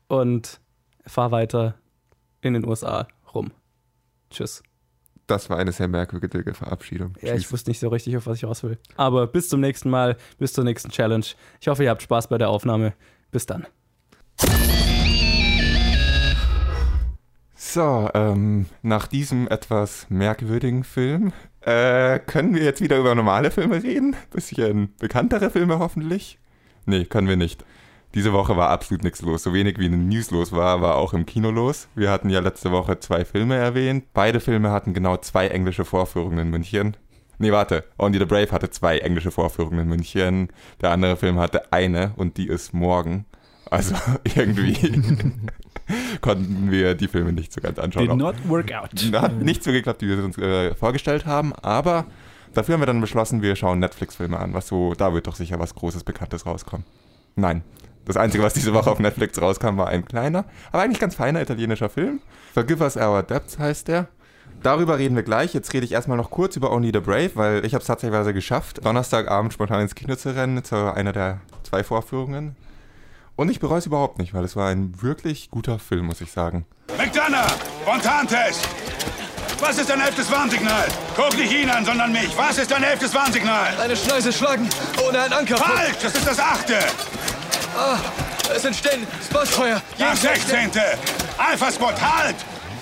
[0.07, 0.59] und
[1.07, 1.75] fahr weiter
[2.41, 3.51] in den USA rum.
[4.29, 4.61] Tschüss.
[5.25, 7.15] Das war eine sehr merkwürdige Verabschiedung.
[7.21, 7.53] Ja, ich Tschüss.
[7.53, 8.77] wusste nicht so richtig, auf was ich raus will.
[8.97, 11.25] Aber bis zum nächsten Mal, bis zur nächsten Challenge.
[11.59, 12.93] Ich hoffe, ihr habt Spaß bei der Aufnahme.
[13.31, 13.65] Bis dann.
[17.75, 23.83] So, ähm, nach diesem etwas merkwürdigen Film äh, können wir jetzt wieder über normale Filme
[23.83, 24.15] reden.
[24.31, 26.39] Bisschen bekanntere Filme hoffentlich.
[26.85, 27.65] Nee, können wir nicht.
[28.13, 29.43] Diese Woche war absolut nichts los.
[29.43, 31.89] So wenig wie in den News los war, war auch im Kino los.
[31.95, 34.05] Wir hatten ja letzte Woche zwei Filme erwähnt.
[34.13, 36.95] Beide Filme hatten genau zwei englische Vorführungen in München.
[37.39, 37.83] Nee, warte.
[37.97, 40.47] Only the Brave hatte zwei englische Vorführungen in München.
[40.79, 43.25] Der andere Film hatte eine und die ist morgen.
[43.69, 44.75] Also irgendwie
[46.21, 48.07] konnten wir die Filme nicht so ganz anschauen.
[48.07, 48.91] Did not work out.
[49.13, 52.05] Hat nicht so geklappt, wie wir es uns äh, vorgestellt haben, aber
[52.53, 54.53] dafür haben wir dann beschlossen, wir schauen Netflix-Filme an.
[54.53, 56.85] Was so, da wird doch sicher was Großes, Bekanntes rauskommen.
[57.35, 57.63] Nein.
[58.05, 61.41] Das Einzige, was diese Woche auf Netflix rauskam, war ein kleiner, aber eigentlich ganz feiner
[61.41, 62.19] italienischer Film.
[62.53, 64.07] Forgive Us Our Debts heißt der.
[64.61, 65.53] Darüber reden wir gleich.
[65.53, 68.33] Jetzt rede ich erstmal noch kurz über Only the Brave, weil ich habe es tatsächlich
[68.33, 72.55] geschafft, Donnerstagabend spontan ins Kino zu rennen, zu einer der zwei Vorführungen.
[73.35, 76.31] Und ich bereue es überhaupt nicht, weil es war ein wirklich guter Film, muss ich
[76.31, 76.65] sagen.
[76.97, 78.61] McDonough, Spontantest!
[79.59, 80.87] Was ist dein elftes Warnsignal?
[81.15, 82.35] Guck nicht ihn an, sondern mich.
[82.37, 83.73] Was ist dein elftes Warnsignal?
[83.79, 84.69] Eine Schleuse schlagen
[85.05, 85.57] ohne einen Anker.
[85.57, 86.77] Falsch, das ist das achte.
[88.53, 89.81] Es entstehen Spotfeuer.
[89.97, 90.81] Das sechzehnte.
[91.37, 92.35] Alpha Spot, halt!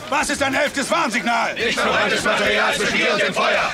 [0.09, 1.55] Was ist dein elftes Warnsignal?
[1.55, 3.71] Nicht verbranntes Material zwischen dir und dem Feuer.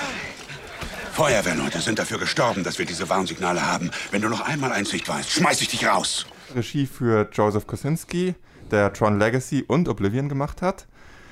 [1.14, 3.92] Feuerwehrleute sind dafür gestorben, dass wir diese Warnsignale haben.
[4.12, 6.26] Wenn du noch einmal Einsicht weißt, schmeiß ich dich raus.
[6.56, 8.36] Regie für Joseph Kosinski,
[8.72, 10.88] der Tron Legacy und Oblivion gemacht hat.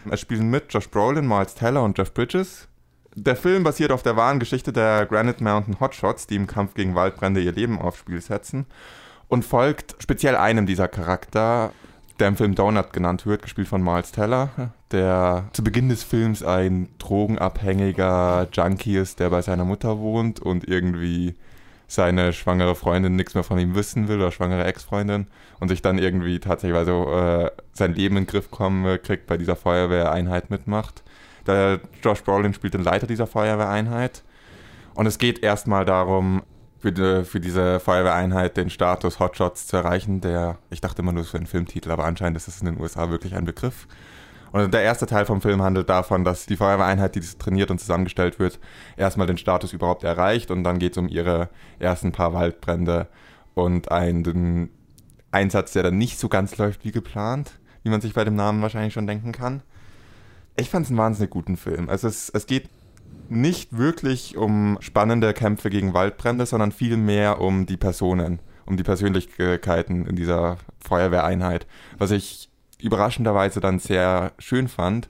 [0.10, 2.68] Es spielen mit Josh Brolin, Miles Teller und Jeff Bridges.
[3.16, 6.96] Der Film basiert auf der wahren Geschichte der Granite Mountain Hotshots, die im Kampf gegen
[6.96, 8.68] Waldbrände ihr Leben aufs Spiel setzen.
[9.28, 11.72] Und folgt speziell einem dieser Charakter,
[12.20, 14.50] der im Film Donut genannt wird, gespielt von Miles Teller,
[14.92, 20.68] der zu Beginn des Films ein drogenabhängiger Junkie ist, der bei seiner Mutter wohnt und
[20.68, 21.36] irgendwie
[21.88, 25.28] seine schwangere Freundin nichts mehr von ihm wissen will oder schwangere Ex-Freundin
[25.60, 29.26] und sich dann irgendwie tatsächlich also, äh, sein Leben in den Griff kommen äh, kriegt,
[29.26, 31.04] bei dieser Feuerwehreinheit mitmacht.
[31.48, 34.24] Der Josh Brolin spielt den Leiter dieser Feuerwehreinheit.
[34.96, 36.44] Und es geht erstmal darum,
[36.80, 41.24] für, die, für diese Feuerwehreinheit den Status Hotshots zu erreichen, der, ich dachte immer nur
[41.24, 43.88] für einen Filmtitel, aber anscheinend ist es in den USA wirklich ein Begriff.
[44.52, 48.40] Und der erste Teil vom Film handelt davon, dass die Feuerwehreinheit, die trainiert und zusammengestellt
[48.40, 48.60] wird,
[48.96, 53.08] erstmal den Status überhaupt erreicht und dann geht es um ihre ersten paar Waldbrände
[53.54, 54.70] und einen
[55.32, 58.62] Einsatz, der dann nicht so ganz läuft wie geplant, wie man sich bei dem Namen
[58.62, 59.62] wahrscheinlich schon denken kann.
[60.56, 61.90] Ich fand es einen wahnsinnig guten Film.
[61.90, 62.70] Also es, es geht
[63.30, 70.06] nicht wirklich um spannende Kämpfe gegen Waldbrände, sondern vielmehr um die Personen, um die Persönlichkeiten
[70.06, 71.68] in dieser Feuerwehreinheit.
[71.98, 72.47] Was ich
[72.82, 75.10] überraschenderweise dann sehr schön fand,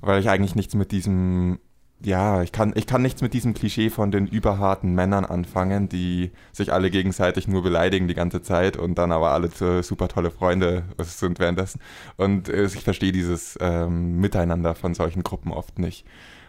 [0.00, 1.58] weil ich eigentlich nichts mit diesem,
[2.00, 6.30] ja, ich kann, ich kann nichts mit diesem Klischee von den überharten Männern anfangen, die
[6.52, 9.50] sich alle gegenseitig nur beleidigen die ganze Zeit und dann aber alle
[9.82, 11.80] super tolle Freunde sind währenddessen.
[12.16, 16.06] Und äh, ich verstehe dieses ähm, Miteinander von solchen Gruppen oft nicht.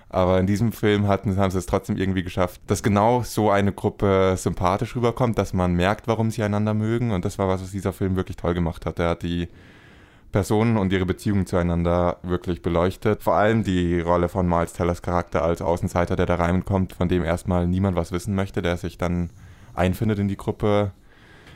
[0.09, 3.71] Aber in diesem Film hatten, haben sie es trotzdem irgendwie geschafft, dass genau so eine
[3.71, 7.11] Gruppe sympathisch rüberkommt, dass man merkt, warum sie einander mögen.
[7.11, 8.97] Und das war was, was dieser Film wirklich toll gemacht hat.
[8.97, 9.47] Er hat die
[10.31, 13.23] Personen und ihre Beziehungen zueinander wirklich beleuchtet.
[13.23, 17.23] Vor allem die Rolle von Miles Tellers Charakter als Außenseiter, der da reinkommt, von dem
[17.23, 19.31] erstmal niemand was wissen möchte, der sich dann
[19.73, 20.91] einfindet in die Gruppe.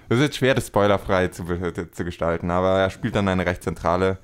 [0.09, 1.45] Es ist jetzt schwer, das spoilerfrei zu,
[1.91, 4.17] zu gestalten, aber er spielt dann eine recht zentrale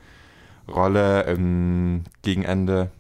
[0.68, 2.92] Rolle im Gegenende.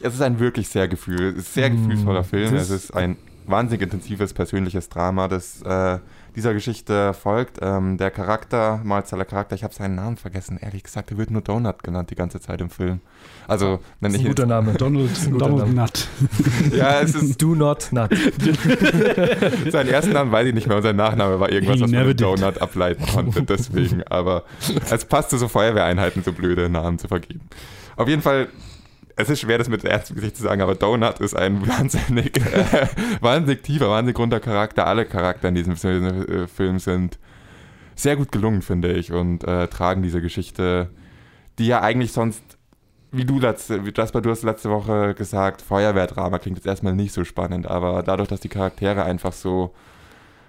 [0.00, 2.54] Es ist ein wirklich sehr gefühl, sehr mm, gefühlsvoller Film.
[2.54, 3.16] Es ist ein
[3.46, 5.98] wahnsinnig intensives persönliches Drama, das äh,
[6.36, 7.58] dieser Geschichte folgt.
[7.60, 11.42] Ähm, der Charakter, Malzaler Charakter, ich habe seinen Namen vergessen, ehrlich gesagt, er wird nur
[11.42, 13.00] Donut genannt die ganze Zeit im Film.
[13.46, 14.20] Also, wenn ich.
[14.20, 14.72] Ein guter Name.
[14.78, 16.08] Donald, Donald Nut.
[16.72, 17.40] ja, es ist.
[17.40, 18.10] Do not nut.
[19.70, 22.06] seinen ersten Namen weiß ich nicht mehr und sein Nachname war irgendwas, He was man
[22.06, 23.42] mit Donut ableiten konnte.
[23.42, 24.44] Deswegen, aber
[24.90, 27.40] es passte so Feuerwehreinheiten, so blöde Namen zu vergeben.
[27.96, 28.48] Auf jeden Fall
[29.16, 32.88] es ist schwer, das mit ernstem Gesicht zu sagen, aber Donut ist ein wahnsinnig, äh,
[33.20, 34.86] wahnsinnig tiefer, wahnsinnig runder Charakter.
[34.86, 37.18] Alle Charakter in diesem äh, Film sind
[37.94, 40.90] sehr gut gelungen, finde ich, und äh, tragen diese Geschichte,
[41.58, 42.42] die ja eigentlich sonst,
[43.10, 47.12] wie du letzte, wie Jasper, du hast letzte Woche gesagt, Feuerwehrdrama klingt jetzt erstmal nicht
[47.12, 49.74] so spannend, aber dadurch, dass die Charaktere einfach so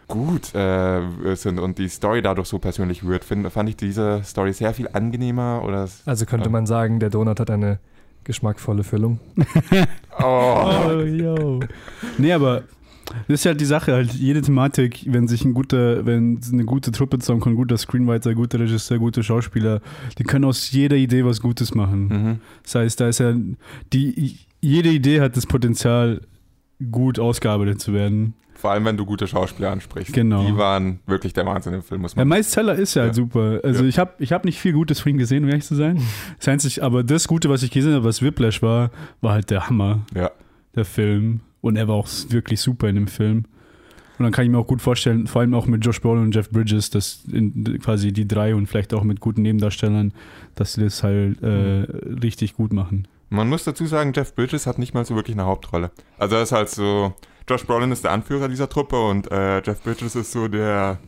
[0.07, 1.01] gut äh,
[1.35, 4.87] sind und die Story dadurch so persönlich wird, find, fand ich diese Story sehr viel
[4.91, 5.61] angenehmer.
[5.63, 7.79] Oder, also könnte man sagen, der Donut hat eine
[8.23, 9.19] geschmackvolle Füllung.
[10.19, 10.23] oh.
[10.87, 11.59] oh, yo.
[12.17, 12.63] Nee, aber
[13.27, 16.91] das ist halt die Sache, halt jede Thematik, wenn sich ein guter, wenn eine gute
[16.91, 19.81] Truppe zusammenkommt, ein guter Screenwriter, guter Regisseur, gute Schauspieler,
[20.17, 22.07] die können aus jeder Idee was Gutes machen.
[22.07, 22.39] Mhm.
[22.63, 23.33] Das heißt, da ist ja
[23.91, 26.21] die jede Idee hat das Potenzial,
[26.91, 28.33] gut ausgearbeitet zu werden.
[28.55, 30.13] Vor allem, wenn du gute Schauspieler ansprichst.
[30.13, 30.45] Genau.
[30.45, 33.15] Die waren wirklich der Wahnsinn im Film, muss man Ja, Miles Teller ist ja, halt
[33.15, 33.59] super.
[33.63, 33.89] Also ja.
[33.89, 36.01] ich habe ich hab nicht viel Gutes von ihm gesehen, um ehrlich zu sein.
[36.37, 38.91] Das Einzige, aber das Gute, was ich gesehen habe, was Whiplash war,
[39.21, 40.05] war halt der Hammer.
[40.15, 40.31] Ja.
[40.75, 41.41] Der Film.
[41.61, 43.45] Und er war auch wirklich super in dem Film.
[44.17, 46.35] Und dann kann ich mir auch gut vorstellen, vor allem auch mit Josh Brolin und
[46.35, 50.13] Jeff Bridges, dass in, quasi die drei und vielleicht auch mit guten Nebendarstellern,
[50.55, 52.19] dass sie das halt äh, mhm.
[52.21, 53.07] richtig gut machen.
[53.33, 55.89] Man muss dazu sagen, Jeff Bridges hat nicht mal so wirklich eine Hauptrolle.
[56.19, 57.13] Also er ist halt so
[57.49, 60.99] Josh Brolin ist der Anführer dieser Truppe und äh, Jeff Bridges ist so der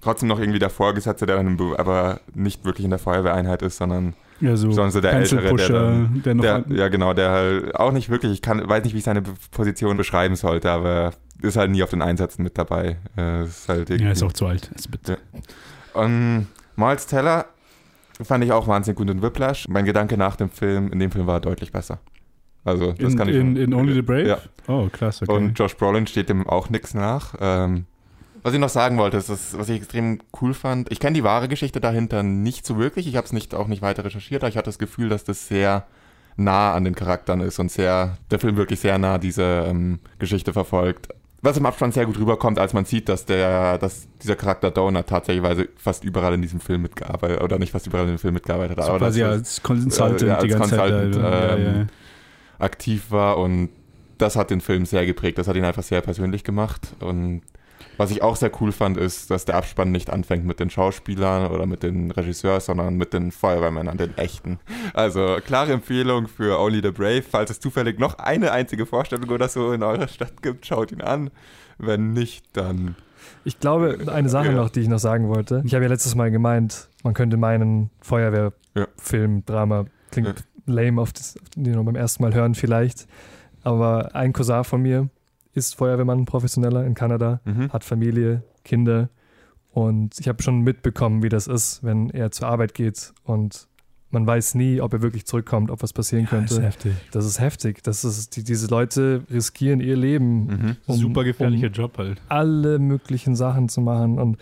[0.00, 4.14] trotzdem noch irgendwie der Vorgesetzte, der dann aber nicht wirklich in der Feuerwehreinheit ist, sondern
[4.40, 7.90] ja, so sondern so der Ältere, der, dann, der, der ja genau, der halt auch
[7.90, 11.72] nicht wirklich, ich kann, weiß nicht, wie ich seine Position beschreiben sollte, aber ist halt
[11.72, 12.98] nie auf den Einsätzen mit dabei.
[13.16, 14.70] Äh, ist halt ja, ist auch zu alt.
[14.74, 15.18] Ist bitte.
[15.94, 16.00] Ja.
[16.00, 17.46] Und Miles Teller
[18.24, 19.68] fand ich auch wahnsinnig gut in Whiplash.
[19.68, 21.98] Mein Gedanke nach dem Film, in dem Film war deutlich besser.
[22.64, 23.36] Also, das in, kann ich.
[23.36, 24.26] In, in Only the Brave?
[24.26, 24.38] Ja.
[24.66, 25.24] Oh, klasse.
[25.24, 25.32] Okay.
[25.32, 27.34] Und Josh Brolin steht dem auch nichts nach.
[27.40, 27.86] Ähm,
[28.42, 30.90] was ich noch sagen wollte, ist, das, was ich extrem cool fand.
[30.92, 33.06] Ich kenne die wahre Geschichte dahinter nicht so wirklich.
[33.06, 35.48] Ich habe es nicht, auch nicht weiter recherchiert, aber ich hatte das Gefühl, dass das
[35.48, 35.86] sehr
[36.36, 40.52] nah an den Charakteren ist und sehr, der Film wirklich sehr nah diese ähm, Geschichte
[40.52, 41.08] verfolgt.
[41.42, 45.06] Was im Abspann sehr gut rüberkommt, als man sieht, dass der, dass dieser Charakter Donut
[45.06, 48.78] tatsächlich fast überall in diesem Film mitgearbeitet, oder nicht fast überall in dem Film mitgearbeitet
[48.78, 48.88] hat.
[48.88, 51.58] Aber quasi als Consultant äh, ja, als die ganze Consultant, Zeit.
[51.58, 51.86] Ähm, ja, ja
[52.58, 53.68] aktiv war und
[54.18, 55.38] das hat den Film sehr geprägt.
[55.38, 56.94] Das hat ihn einfach sehr persönlich gemacht.
[57.00, 57.42] Und
[57.96, 61.50] was ich auch sehr cool fand, ist, dass der Abspann nicht anfängt mit den Schauspielern
[61.50, 64.58] oder mit den Regisseurs, sondern mit den Feuerwehrmännern, den echten.
[64.94, 67.22] Also klare Empfehlung für Only the Brave.
[67.22, 71.02] Falls es zufällig noch eine einzige Vorstellung oder so in eurer Stadt gibt, schaut ihn
[71.02, 71.30] an.
[71.78, 72.96] Wenn nicht, dann.
[73.44, 75.62] Ich glaube, eine Sache noch, die ich noch sagen wollte.
[75.64, 79.44] Ich habe ja letztes Mal gemeint, man könnte meinen Feuerwehrfilm.
[79.44, 83.06] Drama, klingt lame auf das, you know, beim ersten Mal hören vielleicht.
[83.62, 85.08] Aber ein Cousin von mir
[85.56, 87.72] ist Feuerwehrmann, Professioneller in Kanada, mhm.
[87.72, 89.08] hat Familie, Kinder.
[89.72, 93.68] Und ich habe schon mitbekommen, wie das ist, wenn er zur Arbeit geht und
[94.10, 96.54] man weiß nie, ob er wirklich zurückkommt, ob was passieren Ja, könnte.
[96.54, 96.92] ist heftig.
[97.10, 97.82] Das ist heftig.
[97.82, 100.76] Das ist, die, diese Leute riskieren ihr Leben, Mhm.
[100.86, 102.22] um, Super gefährlicher um Job halt.
[102.28, 104.18] alle möglichen Sachen zu machen.
[104.18, 104.38] Und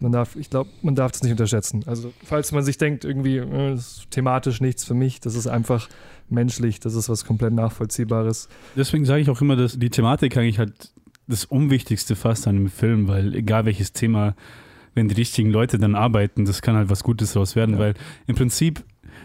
[0.00, 1.82] man darf, ich glaube, man darf das nicht unterschätzen.
[1.86, 5.48] Also, falls man sich denkt, irgendwie, äh, das ist thematisch nichts für mich, das ist
[5.48, 5.88] einfach
[6.30, 8.48] menschlich, das ist was komplett Nachvollziehbares.
[8.76, 10.92] Deswegen sage ich auch immer, dass die Thematik eigentlich halt
[11.26, 14.34] das Unwichtigste fast an einem Film, weil egal welches Thema,
[14.94, 17.78] wenn die richtigen Leute dann arbeiten, das kann halt was Gutes daraus werden, Ja.
[17.80, 17.94] weil
[18.26, 18.82] im Prinzip,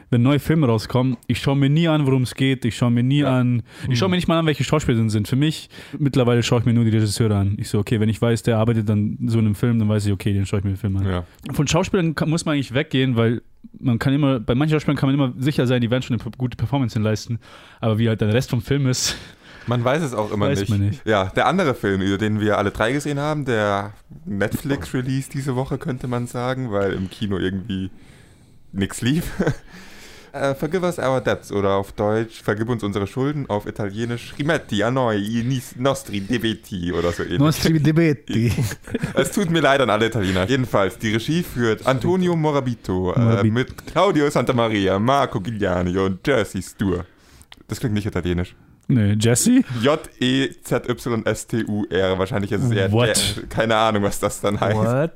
[0.10, 3.04] wenn neue Filme rauskommen, ich schaue mir nie an, worum es geht, ich schaue mir
[3.04, 5.28] nie an, ich schaue mir nicht mal an, welche Schauspieler sind.
[5.28, 7.56] Für mich, mittlerweile schaue ich mir nur die Regisseure an.
[7.58, 10.06] Ich so, okay, wenn ich weiß, der arbeitet dann so in einem Film, dann weiß
[10.06, 11.06] ich, okay, den schaue ich mir den Film an.
[11.08, 11.24] Ja.
[11.54, 13.42] Von Schauspielern muss man eigentlich weggehen, weil
[13.80, 16.32] man kann immer, bei manchen Schauspielern kann man immer sicher sein, die werden schon eine
[16.38, 17.40] gute Performance leisten.
[17.80, 19.16] Aber wie halt der Rest vom Film ist,
[19.66, 20.70] Man weiß es auch immer Weiß nicht.
[20.70, 21.06] man nicht.
[21.06, 23.94] Ja, der andere Film, über den wir alle drei gesehen haben, der
[24.26, 27.90] Netflix-Release diese Woche, könnte man sagen, weil im Kino irgendwie
[28.74, 29.32] nichts lief.
[30.34, 34.82] Äh, Forgive us our debts oder auf Deutsch Vergib uns unsere Schulden, auf Italienisch Rimetti
[34.82, 35.22] a noi
[35.78, 37.38] nostri debiti oder so ähnlich.
[39.14, 40.50] Es tut mir leid an alle Italiener.
[40.50, 43.54] Jedenfalls, die Regie führt Antonio Morabito äh, Morabito.
[43.54, 47.06] mit Claudio Santamaria, Marco Gigliani und Jersey Stur.
[47.68, 48.56] Das klingt nicht italienisch.
[48.88, 49.60] ne, Jesse?
[49.60, 52.18] E J-E-Z-Y-S-T-U-R.
[52.20, 53.36] Wahrscheinlich ist es eher What?
[53.38, 53.44] der.
[53.50, 54.78] Keine Ahnung, was das dann heißt.
[54.78, 55.12] What?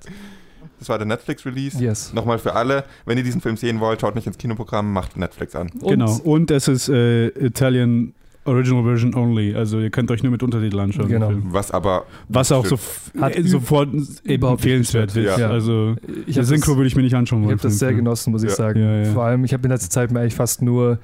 [0.79, 1.83] Das war der Netflix-Release.
[1.83, 2.13] Yes.
[2.13, 5.55] Nochmal für alle, wenn ihr diesen Film sehen wollt, schaut nicht ins Kinoprogramm, macht Netflix
[5.55, 5.69] an.
[5.79, 6.15] Und genau.
[6.23, 8.13] Und es ist äh, Italian
[8.45, 9.53] Original Version only.
[9.55, 11.07] Also ihr könnt euch nur mit Untertitel anschauen.
[11.09, 11.31] Genau.
[11.49, 12.05] Was aber.
[12.29, 12.77] Was auch so
[13.19, 13.89] Hat äh, sofort
[14.25, 15.37] empfehlenswert ist.
[15.37, 15.49] Ja.
[15.49, 17.57] Also Ich habe Synchro das, würde ich mir nicht anschauen ich wollen.
[17.57, 18.55] hab das für sehr genossen, muss ich Ja.
[18.55, 18.79] sagen.
[18.81, 19.11] Ja, ja.
[19.13, 20.99] Vor allem, ich habe in letzter Zeit mir eigentlich fast nur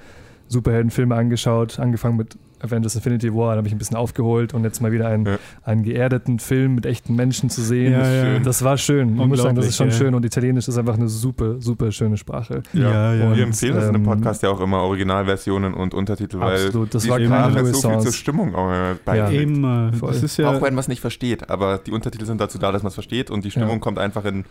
[0.48, 4.82] Superheldenfilme angeschaut, angefangen mit Avengers Infinity War, da habe ich ein bisschen aufgeholt und jetzt
[4.82, 5.38] mal wieder einen, Ja.
[5.64, 7.92] einen geerdeten Film mit echten Menschen zu sehen.
[7.94, 8.40] Ja, ja.
[8.40, 9.20] Das war schön.
[9.20, 12.18] Ich muss sagen, das ist schon schön und Italienisch ist einfach eine super, super schöne
[12.18, 12.64] Sprache.
[12.74, 13.28] Ja, ja.
[13.28, 16.66] Und, Wir empfehlen das in dem ähm, Podcast ja auch immer Originalversionen und Untertitel, weil
[16.68, 18.04] Absolut, das die war keine Sprache so viel Renaissance.
[18.06, 18.96] zur Stimmung äh, Ja.
[19.06, 19.58] beiträgt.
[19.58, 20.50] Äh, das ist ja.
[20.50, 22.94] Auch wenn man es nicht versteht, aber die Untertitel sind dazu da, dass man es
[22.94, 23.78] versteht und die Stimmung Ja.
[23.80, 24.46] kommt einfach in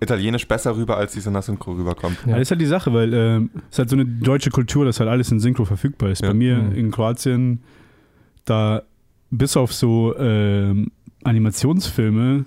[0.00, 2.18] Italienisch besser rüber, als diese in der Synchro rüberkommt.
[2.26, 2.32] Ja.
[2.32, 4.98] Das ist halt die Sache, weil ähm, es ist halt so eine deutsche Kultur, dass
[4.98, 6.20] halt alles in Synchro verfügbar ist.
[6.22, 6.28] Ja.
[6.28, 6.72] Bei mir Mhm.
[6.74, 7.53] in Kroatien,
[8.44, 8.82] da
[9.30, 10.90] bis auf so ähm,
[11.24, 12.44] Animationsfilme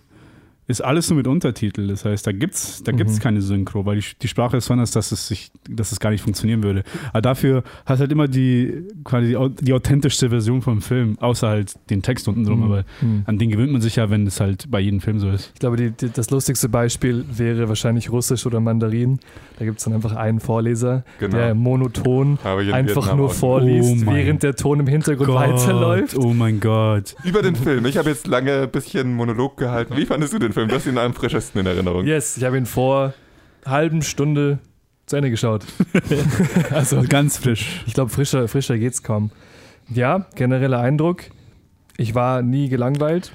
[0.68, 1.88] ist alles nur mit Untertitel.
[1.88, 3.20] Das heißt, da gibt's, da gibt's Mhm.
[3.20, 6.10] keine Synchro, weil die, die Sprache ist so anders, dass es sich, dass es gar
[6.10, 6.84] nicht funktionieren würde.
[7.12, 11.74] Aber dafür hat halt immer die quasi die, die authentischste Version vom Film, außer halt
[11.90, 12.66] den Text unten drum, Mhm.
[12.66, 13.24] aber Mhm.
[13.26, 15.52] an den gewöhnt man sich ja, wenn es halt bei jedem Film so ist.
[15.54, 19.20] Ich glaube, die, die, das lustigste Beispiel wäre wahrscheinlich Russisch oder Mandarin.
[19.60, 21.36] Da gibt es dann einfach einen Vorleser, Genau.
[21.38, 26.18] der monoton einfach Vietnam nur vorliest, Oh während der Ton im Hintergrund weiterläuft.
[26.18, 27.16] Oh mein Gott.
[27.24, 27.86] Über den Film.
[27.86, 29.96] Ich habe jetzt lange ein bisschen Monolog gehalten.
[29.98, 30.70] Wie fandest du den Film?
[30.70, 32.08] Du hast ihn am frischesten in Erinnerung.
[32.08, 33.14] Yes, ich habe ihn vor
[33.64, 34.58] halben Stunde
[35.06, 35.64] zu Ende geschaut.
[36.72, 37.84] also Ganz frisch.
[37.86, 39.30] ich glaube, frischer, frischer geht's kaum.
[39.88, 41.26] Ja, genereller Eindruck.
[41.98, 43.34] Ich war nie gelangweilt.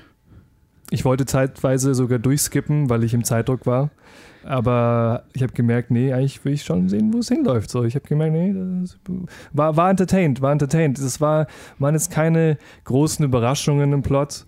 [0.90, 3.90] Ich wollte zeitweise sogar durchskippen, weil ich im Zeitdruck war.
[4.42, 7.70] Aber ich habe gemerkt, nee, eigentlich will ich schon sehen, wo es hinläuft.
[7.70, 8.98] So, ich habe gemerkt, nee, das
[9.52, 10.98] war, war entertained, war entertained.
[10.98, 11.46] Es war,
[11.78, 14.44] waren jetzt keine großen Überraschungen im Plot.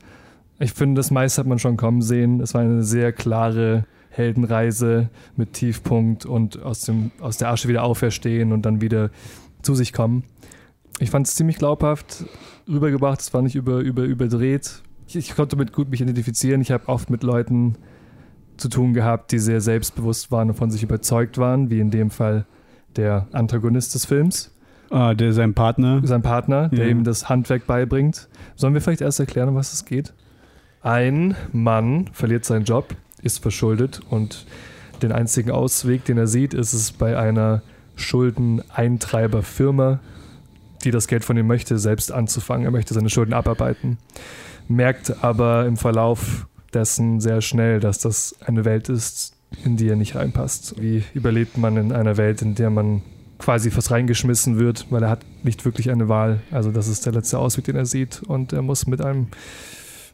[0.59, 2.40] Ich finde, das meiste hat man schon kommen sehen.
[2.40, 7.83] Es war eine sehr klare Heldenreise mit Tiefpunkt und aus, dem, aus der Asche wieder
[7.83, 9.11] auferstehen und dann wieder
[9.62, 10.25] zu sich kommen.
[11.01, 12.25] Ich fand es ziemlich glaubhaft
[12.69, 14.83] rübergebracht, es war nicht über, über, überdreht.
[15.09, 16.61] Ich, ich konnte mit gut mich identifizieren.
[16.61, 17.75] Ich habe oft mit Leuten
[18.57, 22.11] zu tun gehabt, die sehr selbstbewusst waren und von sich überzeugt waren, wie in dem
[22.11, 22.47] Fall
[22.97, 24.53] der Antagonist des Films,
[24.90, 26.01] Ah, der sein Partner.
[26.05, 26.90] sein Partner, der Ja.
[26.93, 28.29] ihm das Handwerk beibringt.
[28.55, 30.14] Sollen wir vielleicht erst erklären, um was es geht?
[30.85, 34.44] Ein Mann verliert seinen Job, ist verschuldet und
[35.01, 37.62] den einzigen Ausweg, den er sieht, ist es bei einer
[37.97, 40.01] Schuldeneintreiberfirma,
[40.85, 42.66] die das Geld von ihm möchte, selbst anzufangen.
[42.66, 43.97] Er möchte seine Schulden abarbeiten,
[44.68, 49.97] merkt aber im Verlauf dessen sehr schnell, dass das eine Welt ist, in die er
[49.97, 50.75] nicht reinpasst.
[50.79, 53.01] Wie überlebt man in einer Welt, in der man
[53.38, 56.40] quasi fast reingeschmissen wird, weil er hat nicht wirklich eine Wahl.
[56.51, 59.29] Also das ist der letzte Ausweg, den er sieht und er muss mit einem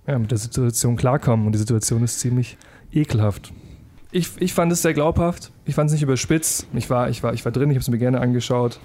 [0.06, 2.56] ja, mit der Situation klarkommen und die Situation ist ziemlich
[2.92, 3.52] ekelhaft.
[4.12, 5.52] Ich, ich fand es sehr glaubhaft.
[5.64, 6.66] Ich fand es nicht überspitzt.
[6.74, 8.80] Ich war, ich war, ich war drin, ich habe es mir gerne angeschaut.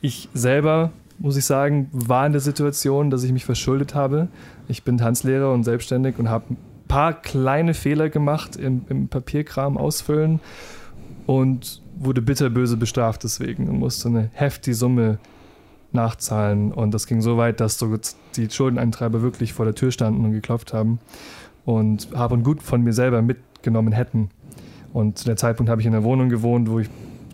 [0.00, 4.28] Ich selber, muss ich sagen, war in der Situation, dass ich mich verschuldet habe.
[4.66, 6.56] Ich bin Tanzlehrer und selbstständig und habe ein
[6.88, 10.40] paar kleine Fehler gemacht im, im Papierkram ausfüllen
[11.26, 15.18] und wurde bitterböse bestraft deswegen und musste eine heftige Summe
[15.94, 16.72] nachzahlen.
[16.72, 17.96] Und das ging so weit, dass so
[18.36, 20.98] die Schuldeneintreiber wirklich vor der Tür standen und geklopft haben
[21.64, 24.30] und Hab und Gut von mir selber mitgenommen hätten.
[24.92, 26.88] Und zu der Zeitpunkt habe ich in einer Wohnung gewohnt, wo ich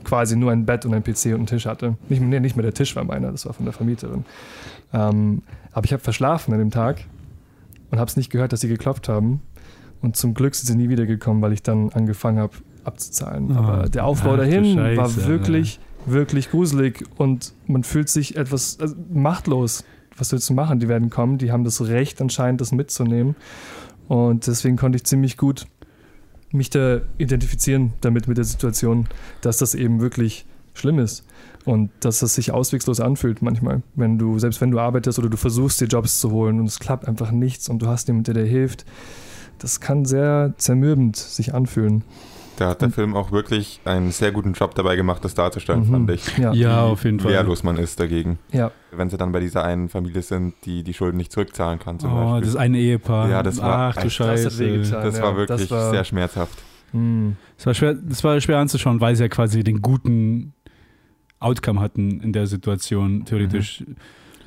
[0.05, 1.97] quasi nur ein Bett und ein PC und einen Tisch hatte.
[2.09, 4.25] Nicht, nee, nicht mehr der Tisch war meiner, das war von der Vermieterin.
[4.93, 5.43] Ähm,
[5.73, 7.05] aber ich habe verschlafen an dem Tag
[7.91, 9.43] und habe es nicht gehört, dass sie geklopft haben.
[10.01, 13.51] Und zum Glück sind sie nie wiedergekommen, weil ich dann angefangen habe abzuzahlen.
[13.51, 16.13] Oh, Aber der Aufbau dahin Scheiße, war wirklich, ja.
[16.13, 19.85] wirklich gruselig und man fühlt sich etwas also machtlos.
[20.17, 20.81] Was willst du machen?
[20.81, 23.37] Die werden kommen, die haben das Recht anscheinend, das mitzunehmen.
[24.09, 25.67] Und deswegen konnte ich ziemlich gut
[26.53, 29.07] mich da identifizieren damit mit der Situation,
[29.41, 31.25] dass das eben wirklich schlimm ist
[31.65, 35.37] und dass das sich auswegslos anfühlt manchmal, wenn du selbst wenn du arbeitest oder du
[35.37, 38.43] versuchst dir Jobs zu holen und es klappt einfach nichts und du hast jemanden, der
[38.43, 38.85] dir hilft,
[39.59, 42.03] das kann sehr zermürbend sich anfühlen.
[42.61, 45.91] Da hat der Film auch wirklich einen sehr guten Job dabei gemacht, das darzustellen, mhm.
[45.93, 46.37] fand ich.
[46.37, 47.33] Ja, ja auf jeden Fall.
[47.33, 48.39] Wehrlos man ist dagegen.
[48.53, 48.71] Ja.
[48.91, 52.13] Wenn sie dann bei dieser einen Familie sind, die die Schulden nicht zurückzahlen kann, zum
[52.13, 52.41] oh, Beispiel.
[52.43, 53.31] das eine Ehepaar.
[53.31, 54.45] Ja, das war, Ach du Scheiße.
[54.77, 56.63] Das, das ja, war wirklich das war, sehr schmerzhaft.
[56.91, 57.37] Hm.
[57.57, 60.53] Das war, schwer, das war schwer anzuschauen, weil sie ja quasi den guten
[61.39, 63.81] Outcome hatten in der Situation, theoretisch.
[63.81, 63.97] Mhm.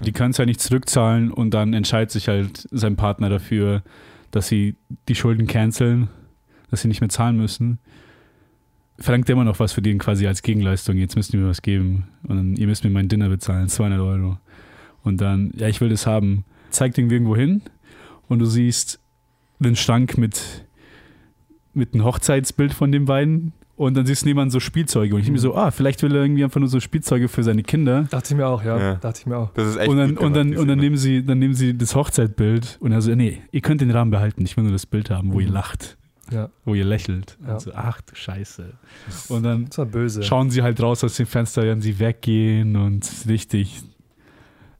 [0.06, 3.82] Die können es ja nicht zurückzahlen und dann entscheidet sich halt sein Partner dafür,
[4.30, 4.76] dass sie
[5.10, 6.10] die Schulden canceln,
[6.69, 7.80] dass sie nicht mehr zahlen müssen.
[9.04, 10.96] Verlangt immer noch was für den quasi als Gegenleistung.
[10.96, 12.08] Jetzt müsst ihr mir was geben.
[12.24, 14.38] Und dann, ihr müsst mir mein Dinner bezahlen, 200 Euro.
[15.04, 16.46] Und dann, ja, ich will das haben.
[16.70, 17.63] Zeigt ihn irgendwo hin
[18.30, 19.02] und du siehst
[19.60, 20.66] den Schrank mit,
[21.74, 25.16] mit einem Hochzeitsbild von den beiden und dann siehst du niemand so Spielzeuge.
[25.16, 25.34] Und ich mhm.
[25.34, 28.04] mir so, ah, vielleicht will er irgendwie einfach nur so Spielzeuge für seine Kinder.
[28.10, 28.80] Dachte ich mir auch, ja.
[28.80, 28.96] ja.
[28.96, 29.52] Dachte ich mir auch.
[29.54, 31.94] Das ist echt und dann, und dann, und dann nehmen sie, dann nehmen sie das
[31.94, 34.46] Hochzeitbild und er so, nee, ihr könnt den Rahmen behalten.
[34.46, 35.48] Ich will nur das Bild haben, wo mhm.
[35.48, 35.98] ihr lacht.
[36.32, 36.50] Ja.
[36.66, 37.38] Wo ihr lächelt.
[37.46, 37.54] Ja.
[37.54, 38.74] Und so, ach du Scheiße.
[39.30, 39.70] Und dann
[40.22, 43.82] schauen sie halt raus aus dem Fenster, werden sie weggehen und richtig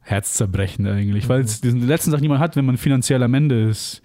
[0.01, 1.25] Herzzerbrechend eigentlich.
[1.25, 1.29] Mhm.
[1.29, 4.01] Weil es diesen letzten Sachen, die man hat, wenn man finanziell am Ende ist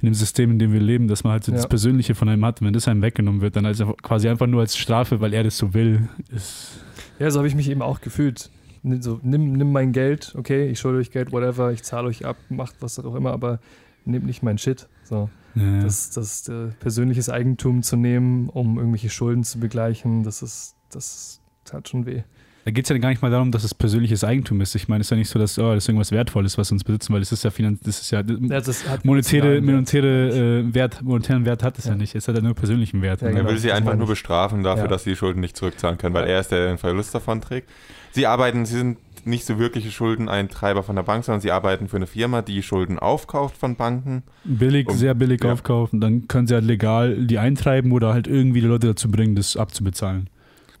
[0.00, 1.56] in dem System, in dem wir leben, dass man halt so ja.
[1.56, 2.62] das Persönliche von einem hat.
[2.62, 5.58] Wenn das einem weggenommen wird, dann als quasi einfach nur als Strafe, weil er das
[5.58, 6.08] so will.
[6.30, 6.80] Ist
[7.20, 8.50] ja, so habe ich mich eben auch gefühlt.
[8.82, 12.38] So, nimm, nimm mein Geld, okay, ich schulde euch Geld, whatever, ich zahle euch ab,
[12.48, 13.60] macht was auch immer, aber
[14.06, 14.88] nehmt nicht mein Shit.
[15.04, 15.28] So.
[15.54, 15.82] Ja.
[15.82, 21.40] Das, das äh, persönliches Eigentum zu nehmen, um irgendwelche Schulden zu begleichen, das ist, das
[21.64, 22.22] tat schon weh.
[22.64, 24.74] Da geht es ja gar nicht mal darum, dass es persönliches Eigentum ist.
[24.74, 26.84] Ich meine, es ist ja nicht so, dass oh, das irgendwas Wertvolles, was wir uns
[26.84, 31.46] besitzen, weil es ist ja Finanz, das ist ja, das monetäre, monetäre äh, Wert, monetären
[31.46, 31.92] Wert hat es ja.
[31.92, 31.96] ja.
[31.96, 32.14] nicht.
[32.14, 33.22] Es hat ja nur persönlichen Wert.
[33.22, 36.14] Ja, er will sie einfach nur bestrafen dafür, dass sie die Schulden nicht zurückzahlen können,
[36.14, 37.70] weil er ist der, der den Verlust davon trägt.
[38.12, 41.96] Sie arbeiten, sie sind nicht so wirkliche Schuldeneintreiber von der Bank, sondern sie arbeiten für
[41.96, 44.22] eine Firma, die Schulden aufkauft von Banken.
[44.44, 45.52] Billig, um, sehr billig ja.
[45.52, 46.00] aufkaufen.
[46.00, 49.56] Dann können sie halt legal die eintreiben oder halt irgendwie die Leute dazu bringen, das
[49.56, 50.28] abzubezahlen.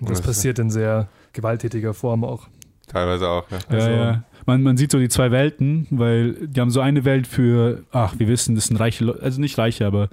[0.00, 2.48] Und das passiert in sehr gewalttätiger Form auch.
[2.86, 3.58] Teilweise auch, ja.
[3.68, 4.24] Also, ja, ja.
[4.46, 8.14] Man, man sieht so die zwei Welten, weil die haben so eine Welt für, ach,
[8.18, 10.08] wir wissen, das sind reiche Leute, also nicht reiche, aber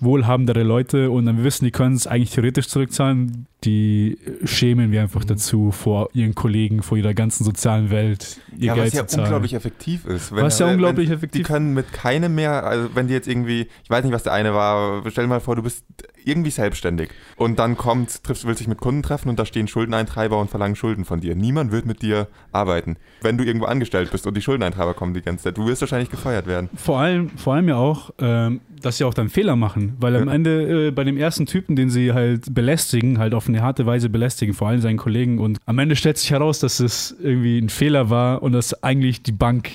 [0.00, 3.46] wohlhabendere Leute und dann wir wissen, die können es eigentlich theoretisch zurückzahlen.
[3.64, 5.28] Die schämen wir einfach mhm.
[5.28, 8.40] dazu vor ihren Kollegen, vor ihrer ganzen sozialen Welt.
[8.56, 9.26] Ihr ja, Geld was ja zu zahlen.
[9.26, 10.34] unglaublich effektiv ist.
[10.34, 11.42] Wenn, was ja unglaublich effektiv.
[11.42, 14.32] Die können mit keinem mehr, also wenn die jetzt irgendwie, ich weiß nicht, was der
[14.32, 15.84] eine war, stell dir mal vor, du bist
[16.24, 20.38] irgendwie selbstständig und dann kommt, triffst, willst dich mit Kunden treffen und da stehen Schuldeneintreiber
[20.38, 21.34] und verlangen Schulden von dir.
[21.34, 25.22] Niemand wird mit dir arbeiten, wenn du irgendwo angestellt bist und die Schuldeneintreiber kommen die
[25.22, 25.58] ganze Zeit.
[25.58, 26.68] Du wirst wahrscheinlich gefeuert werden.
[26.74, 30.28] Vor allem, vor allem ja auch, ähm, dass sie auch dann Fehler machen, weil am
[30.28, 34.08] Ende äh, bei dem ersten Typen, den sie halt belästigen, halt auf eine harte Weise
[34.08, 37.68] belästigen, vor allem seinen Kollegen und am Ende stellt sich heraus, dass es irgendwie ein
[37.68, 39.70] Fehler war und dass eigentlich die Bank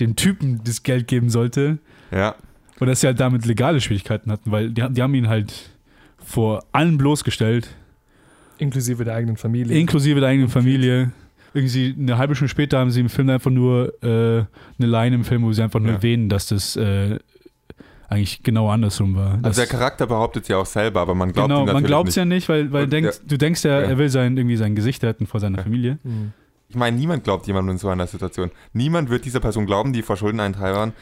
[0.00, 1.78] dem Typen das Geld geben sollte.
[2.10, 2.34] Ja.
[2.78, 5.70] Und dass sie halt damit legale Schwierigkeiten hatten, weil die, die haben ihn halt
[6.18, 7.68] vor allen bloßgestellt.
[8.58, 9.78] Inklusive der eigenen Familie.
[9.78, 11.12] Inklusive der eigenen Familie.
[11.54, 14.46] Irgendwie eine halbe Stunde später haben sie im Film einfach nur äh, eine
[14.78, 15.96] Line im Film, wo sie einfach nur ja.
[15.96, 17.18] erwähnen, dass das äh,
[18.12, 19.38] eigentlich genau andersrum war.
[19.42, 22.14] Also der Charakter behauptet es ja auch selber, aber man glaubt genau, man glaubt es
[22.14, 23.28] ja nicht, weil, weil denkst, ja.
[23.28, 25.64] du denkst ja, er will sein, irgendwie sein Gesicht retten vor seiner ja.
[25.64, 25.98] Familie.
[26.02, 26.32] Mhm.
[26.68, 28.50] Ich meine, niemand glaubt jemandem in so einer Situation.
[28.72, 30.92] Niemand wird dieser Person glauben, die vor Schuldeneintreibern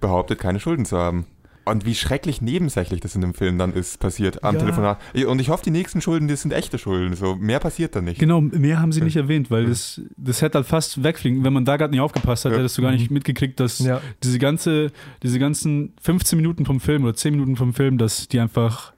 [0.00, 1.26] behauptet, keine Schulden zu haben.
[1.64, 4.60] Und wie schrecklich nebensächlich das in dem Film dann ist, passiert am ja.
[4.60, 4.98] Telefonat.
[5.26, 7.14] Und ich hoffe, die nächsten Schulden, das sind echte Schulden.
[7.14, 8.18] So, mehr passiert da nicht.
[8.18, 11.44] Genau, mehr haben sie nicht erwähnt, weil das, das hätte halt fast wegfliegen.
[11.44, 12.58] Wenn man da gerade nicht aufgepasst hat, ja.
[12.58, 13.14] hättest du gar nicht mhm.
[13.14, 14.00] mitgekriegt, dass ja.
[14.24, 14.90] diese ganze,
[15.22, 18.92] diese ganzen 15 Minuten vom Film oder 10 Minuten vom Film, dass die einfach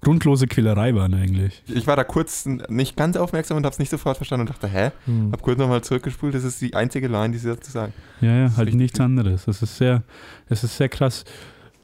[0.00, 1.62] grundlose Quälerei waren eigentlich.
[1.66, 4.68] Ich war da kurz nicht ganz aufmerksam und habe es nicht sofort verstanden und dachte,
[4.68, 4.92] hä?
[5.04, 5.32] Hm.
[5.32, 7.92] Hab kurz nochmal zurückgespult, das ist die einzige Line, die sie dazu sagen.
[8.20, 9.46] Ja, ja, halt nichts anderes.
[9.46, 10.02] Das ist sehr,
[10.48, 11.24] das ist sehr krass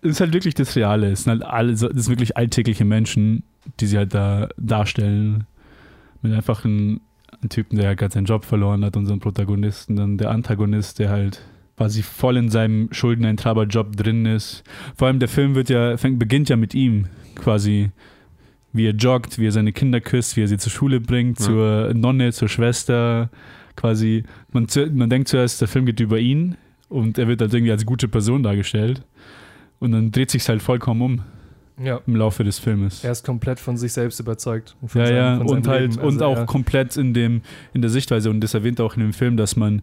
[0.03, 1.11] ist halt wirklich das Reale.
[1.11, 3.45] Es sind halt alle, das sind wirklich alltägliche Menschen,
[3.81, 5.45] die sie halt da darstellen.
[6.21, 7.01] Mit einfach einem,
[7.41, 11.11] einem Typen, der halt gerade seinen Job verloren hat, unseren Protagonisten, dann der Antagonist, der
[11.11, 11.43] halt
[11.77, 14.63] quasi voll in seinem Schuldeneintreiber-Job drin ist.
[14.97, 17.91] Vor allem der Film wird ja, fängt, beginnt ja mit ihm quasi
[18.73, 21.47] wie er joggt, wie er seine Kinder küsst, wie er sie zur Schule bringt, ja.
[21.47, 23.31] zur Nonne, zur Schwester,
[23.77, 24.25] quasi.
[24.53, 26.57] Man, man denkt zuerst, der Film geht über ihn
[26.89, 29.03] und er wird halt irgendwie als gute Person dargestellt.
[29.83, 31.21] Und dann dreht sich halt vollkommen um.
[31.83, 32.01] Ja.
[32.07, 33.03] Im Laufe des Filmes.
[33.03, 34.77] Er ist komplett von sich selbst überzeugt.
[34.95, 38.31] ja, seinem, ja, und halt, also und auch komplett in dem, in der Sichtweise.
[38.31, 39.83] Und das erwähnt auch in dem Film, dass man,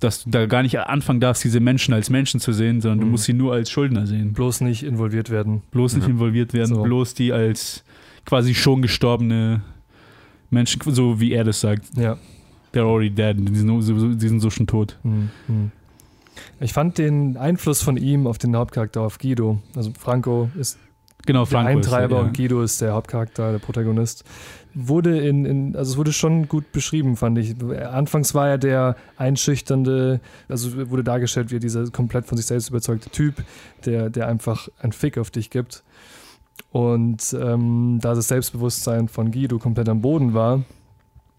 [0.00, 3.02] dass du da gar nicht anfangen darfst, diese Menschen als Menschen zu sehen, sondern mhm.
[3.02, 4.32] du musst sie nur als Schuldner sehen.
[4.32, 5.62] Bloß nicht involviert werden.
[5.70, 6.14] Bloß nicht mhm.
[6.14, 6.82] involviert werden, so.
[6.82, 7.84] bloß die als
[8.24, 9.60] quasi schon gestorbene
[10.50, 11.96] Menschen, so wie er das sagt.
[11.96, 12.16] Ja.
[12.74, 13.36] They're already dead.
[13.38, 14.98] Die sind so, die sind so schon tot.
[15.04, 15.30] Mhm.
[15.46, 15.70] mhm.
[16.60, 19.60] Ich fand den Einfluss von ihm auf den Hauptcharakter, auf Guido.
[19.74, 20.78] Also Franco ist
[21.26, 22.26] genau, Franco der Eintreiber ist, ja.
[22.26, 24.24] und Guido ist der Hauptcharakter, der Protagonist.
[24.74, 27.56] Wurde in, in, also es wurde schon gut beschrieben, fand ich.
[27.62, 33.10] Anfangs war er der einschüchternde, also wurde dargestellt wie dieser komplett von sich selbst überzeugte
[33.10, 33.42] Typ,
[33.84, 35.82] der, der einfach einen Fick auf dich gibt.
[36.70, 40.64] Und ähm, da das Selbstbewusstsein von Guido komplett am Boden war,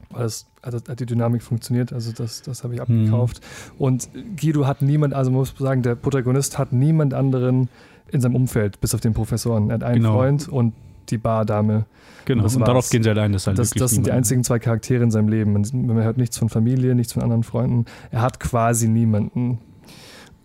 [0.10, 3.05] weil es hat, hat die Dynamik funktioniert, also das, das habe ich mhm.
[3.05, 3.41] abgekauft.
[3.41, 3.82] Mhm.
[3.82, 7.70] Und Guido hat niemand, also muss man sagen, der Protagonist hat niemand anderen
[8.12, 9.70] in seinem Umfeld, bis auf den Professoren.
[9.70, 10.16] Er hat einen genau.
[10.16, 10.74] Freund und
[11.10, 11.86] die Bardame.
[12.26, 13.34] Genau, und, und darauf gehen sie allein.
[13.34, 15.53] Das, halt das, das sind die einzigen zwei Charaktere in seinem Leben.
[15.53, 17.86] Man, man hört nichts von Familie, nichts von anderen Freunden.
[18.12, 19.60] Er hat quasi niemanden.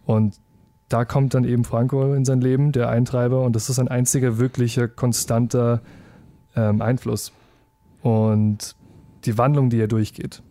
[0.04, 0.38] Und
[0.88, 4.38] da kommt dann eben Franco in sein Leben, der Eintreiber, und das ist ein einziger
[4.38, 5.80] wirklicher, konstanter
[6.54, 7.32] ähm, Einfluss.
[8.02, 8.76] Und
[9.24, 10.42] die Wandlung, die er durchgeht.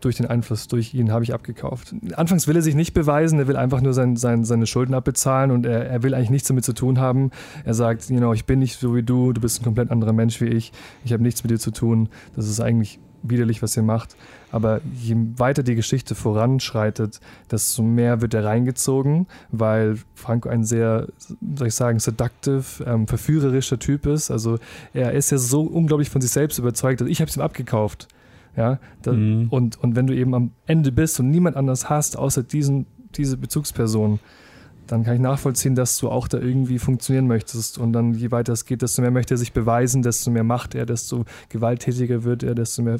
[0.00, 1.94] Durch den Einfluss, durch ihn habe ich abgekauft.
[2.16, 5.52] Anfangs will er sich nicht beweisen, er will einfach nur sein, sein, seine Schulden abbezahlen
[5.52, 7.30] und er, er will eigentlich nichts damit zu tun haben.
[7.64, 10.12] Er sagt, you know, ich bin nicht so wie du, du bist ein komplett anderer
[10.12, 10.72] Mensch wie ich,
[11.04, 12.08] ich habe nichts mit dir zu tun.
[12.34, 14.16] Das ist eigentlich widerlich, was ihr macht.
[14.50, 17.20] Aber je weiter die Geschichte voranschreitet,
[17.50, 21.08] desto mehr wird er reingezogen, weil Franco ein sehr,
[21.56, 24.30] soll ich sagen, seductive, ähm, verführerischer Typ ist.
[24.30, 24.58] Also
[24.92, 27.00] er ist ja so unglaublich von sich selbst überzeugt.
[27.00, 28.08] Also ich habe es ihm abgekauft.
[28.54, 29.48] Ja, da, mhm.
[29.48, 33.38] und, und wenn du eben am Ende bist und niemand anders hast, außer diesen, diese
[33.38, 34.20] Bezugsperson,
[34.92, 37.78] dann kann ich nachvollziehen, dass du auch da irgendwie funktionieren möchtest.
[37.78, 40.74] Und dann, je weiter es geht, desto mehr möchte er sich beweisen, desto mehr macht
[40.74, 42.98] er, desto gewalttätiger wird er, desto mehr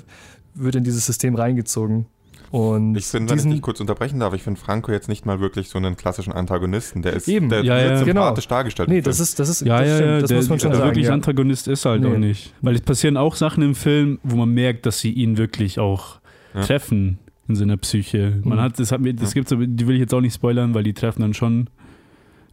[0.55, 2.07] wird in dieses System reingezogen.
[2.51, 5.41] Und ich finde, wenn ich dich kurz unterbrechen darf, ich finde Franco jetzt nicht mal
[5.41, 7.03] wirklich so einen klassischen Antagonisten.
[7.03, 8.05] Der ist eben, der ja, wird ja.
[8.05, 8.57] sympathisch genau.
[8.57, 8.89] dargestellt.
[8.89, 10.79] Nee, das ist, das ist, ja, das, ja, ja, das der, muss man schon der
[10.79, 10.91] sagen.
[10.91, 11.13] wirklich ja.
[11.13, 12.09] Antagonist ist halt nee.
[12.09, 12.55] auch nicht.
[12.63, 16.21] Weil es passieren auch Sachen im Film, wo man merkt, dass sie ihn wirklich auch
[16.55, 16.63] ja.
[16.63, 17.19] treffen
[17.49, 18.41] in seiner Psyche.
[18.45, 18.63] Man mhm.
[18.63, 20.95] hat, das hat mir, das gibt's, die will ich jetzt auch nicht spoilern, weil die
[20.95, 21.69] treffen dann schon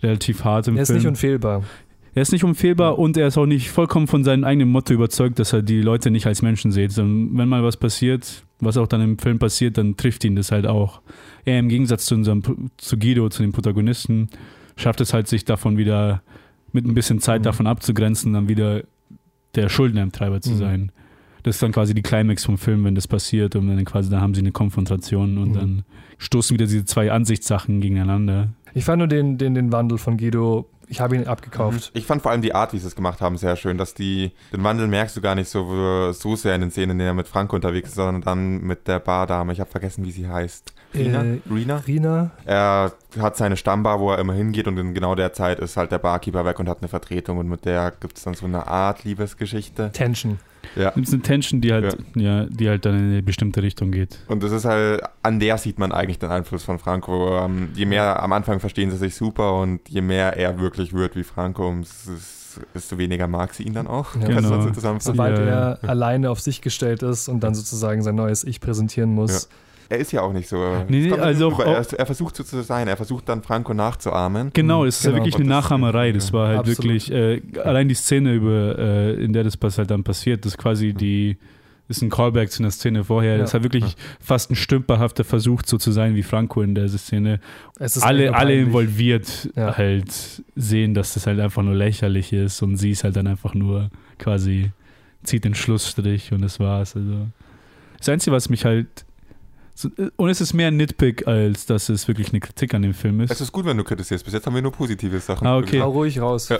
[0.01, 0.95] relativ hart im er Film.
[0.95, 1.63] Er ist nicht unfehlbar.
[2.15, 5.39] Er ist nicht unfehlbar und er ist auch nicht vollkommen von seinem eigenen Motto überzeugt,
[5.39, 6.91] dass er die Leute nicht als Menschen sieht.
[6.91, 10.51] Sondern wenn mal was passiert, was auch dann im Film passiert, dann trifft ihn das
[10.51, 11.01] halt auch.
[11.45, 12.41] Er im Gegensatz zu unserem
[12.77, 14.29] zu Guido, zu dem Protagonisten,
[14.75, 16.21] schafft es halt, sich davon wieder
[16.71, 17.43] mit ein bisschen Zeit mhm.
[17.43, 18.83] davon abzugrenzen, dann wieder
[19.55, 20.57] der Schuldeneintreiber zu mhm.
[20.57, 20.91] sein.
[21.43, 24.19] Das ist dann quasi die Climax vom Film, wenn das passiert und dann quasi, da
[24.19, 25.53] haben sie eine Konfrontation und mhm.
[25.53, 25.83] dann
[26.17, 28.49] stoßen wieder diese zwei Ansichtssachen gegeneinander.
[28.73, 31.91] Ich fand nur den, den, den Wandel von Guido ich habe ihn abgekauft.
[31.93, 34.31] Ich fand vor allem die Art, wie sie es gemacht haben, sehr schön, dass die,
[34.51, 37.13] den Wandel merkst du gar nicht so, so sehr in den Szenen, in denen er
[37.13, 39.53] mit Franco unterwegs ist, sondern dann mit der Bardame.
[39.53, 40.73] Ich habe vergessen, wie sie heißt.
[40.95, 41.23] Rina?
[41.23, 41.77] Äh, Rina?
[41.77, 42.31] Rina?
[42.45, 45.91] Er hat seine Stammbar, wo er immer hingeht und in genau der Zeit ist halt
[45.91, 48.65] der Barkeeper weg und hat eine Vertretung und mit der gibt es dann so eine
[48.65, 49.91] Art Liebesgeschichte.
[49.91, 50.39] Tension.
[50.75, 50.89] Ja.
[50.89, 52.21] Ist eine Tension, die halt, ja.
[52.21, 52.45] ja.
[52.45, 54.19] die halt dann in eine bestimmte Richtung geht.
[54.27, 57.37] Und das ist halt, an der sieht man eigentlich den Einfluss von Franco.
[57.39, 61.15] Ähm, je mehr am Anfang verstehen sie sich super und je mehr er wirklich wird
[61.15, 61.73] wie Franco,
[62.73, 64.15] desto weniger mag sie ihn dann auch.
[64.15, 64.99] Ja, genau.
[64.99, 69.49] Sobald er alleine auf sich gestellt ist und dann sozusagen sein neues Ich präsentieren muss
[69.89, 70.57] er ist ja auch nicht so.
[70.87, 74.51] Nee, nee, also auch, er, er, versucht so zu sein, er versucht dann Franco nachzuahmen.
[74.53, 76.11] Genau, es ist genau, ja wirklich eine Nachahmerei.
[76.11, 76.83] Das war halt Absolut.
[76.83, 80.57] wirklich, äh, allein die Szene, über, äh, in der das halt dann passiert, das ist
[80.59, 81.37] quasi die,
[81.87, 83.33] ist ein Callback zu einer Szene vorher.
[83.33, 83.37] Ja.
[83.39, 83.97] Das ist halt wirklich ja.
[84.19, 87.39] fast ein stümperhafter Versuch, so zu sein wie Franco in der Szene.
[88.01, 89.75] alle, alle involviert ja.
[89.75, 93.55] halt sehen, dass das halt einfach nur lächerlich ist und sie ist halt dann einfach
[93.55, 94.71] nur quasi
[95.23, 96.95] zieht den Schlussstrich und das war's.
[96.95, 97.27] Also.
[97.97, 98.87] Das Einzige, was mich halt
[100.15, 103.21] und es ist mehr ein Nitpick, als dass es wirklich eine Kritik an dem Film
[103.21, 103.31] ist.
[103.31, 104.25] Es ist gut, wenn du kritisierst.
[104.25, 105.45] Bis jetzt haben wir nur positive Sachen.
[105.45, 105.81] Ah, okay.
[105.81, 106.49] Hau ruhig raus.
[106.49, 106.59] Ja.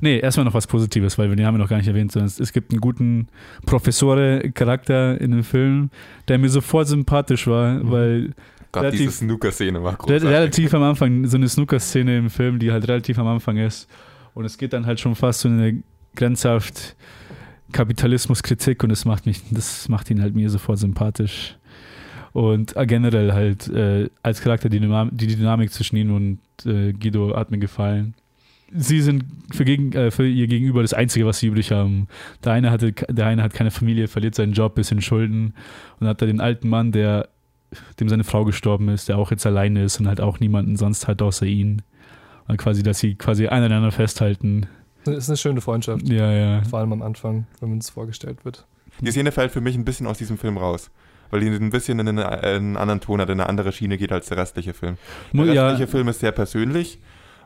[0.00, 2.32] Nee, erstmal noch was Positives, weil wir den haben wir noch gar nicht erwähnt, sondern
[2.38, 3.28] es gibt einen guten
[3.66, 5.90] Professore-Charakter in dem Film,
[6.28, 7.90] der mir sofort sympathisch war, mhm.
[7.90, 8.30] weil.
[8.72, 10.28] Gerade diese Snooker-Szene war großartig.
[10.28, 13.88] Relativ am Anfang, so eine Snooker-Szene im Film, die halt relativ am Anfang ist.
[14.32, 15.82] Und es geht dann halt schon fast so eine
[16.14, 16.94] grenzhaft
[17.72, 21.56] Kapitalismuskritik und das macht mich, das macht ihn halt mir sofort sympathisch.
[22.32, 26.92] Und äh, generell halt äh, als Charakter die, Dynam die Dynamik zwischen ihm und äh,
[26.92, 28.14] Guido hat mir gefallen.
[28.72, 32.06] sie sind für, gegen, äh, für ihr Gegenüber das Einzige, was sie übrig haben.
[32.44, 35.54] Der eine, hatte, der eine hat keine Familie, verliert seinen Job, bisschen Schulden
[35.98, 37.28] und hat da den alten Mann, der
[38.00, 41.06] dem seine Frau gestorben ist, der auch jetzt alleine ist und halt auch niemanden sonst
[41.06, 41.82] hat außer ihn.
[42.48, 44.66] Und quasi, dass sie quasi aneinander festhalten.
[45.04, 46.08] Das ist eine schöne Freundschaft.
[46.08, 46.64] Ja, ja.
[46.64, 48.66] Vor allem am Anfang, wenn es vorgestellt wird.
[49.00, 50.90] Die Szene fällt für mich ein bisschen aus diesem Film raus.
[51.30, 53.98] Weil die ein bisschen in einen, in einen anderen Ton hat, in eine andere Schiene
[53.98, 54.96] geht als der restliche Film.
[55.32, 55.86] Der restliche ja.
[55.86, 56.98] Film ist sehr persönlich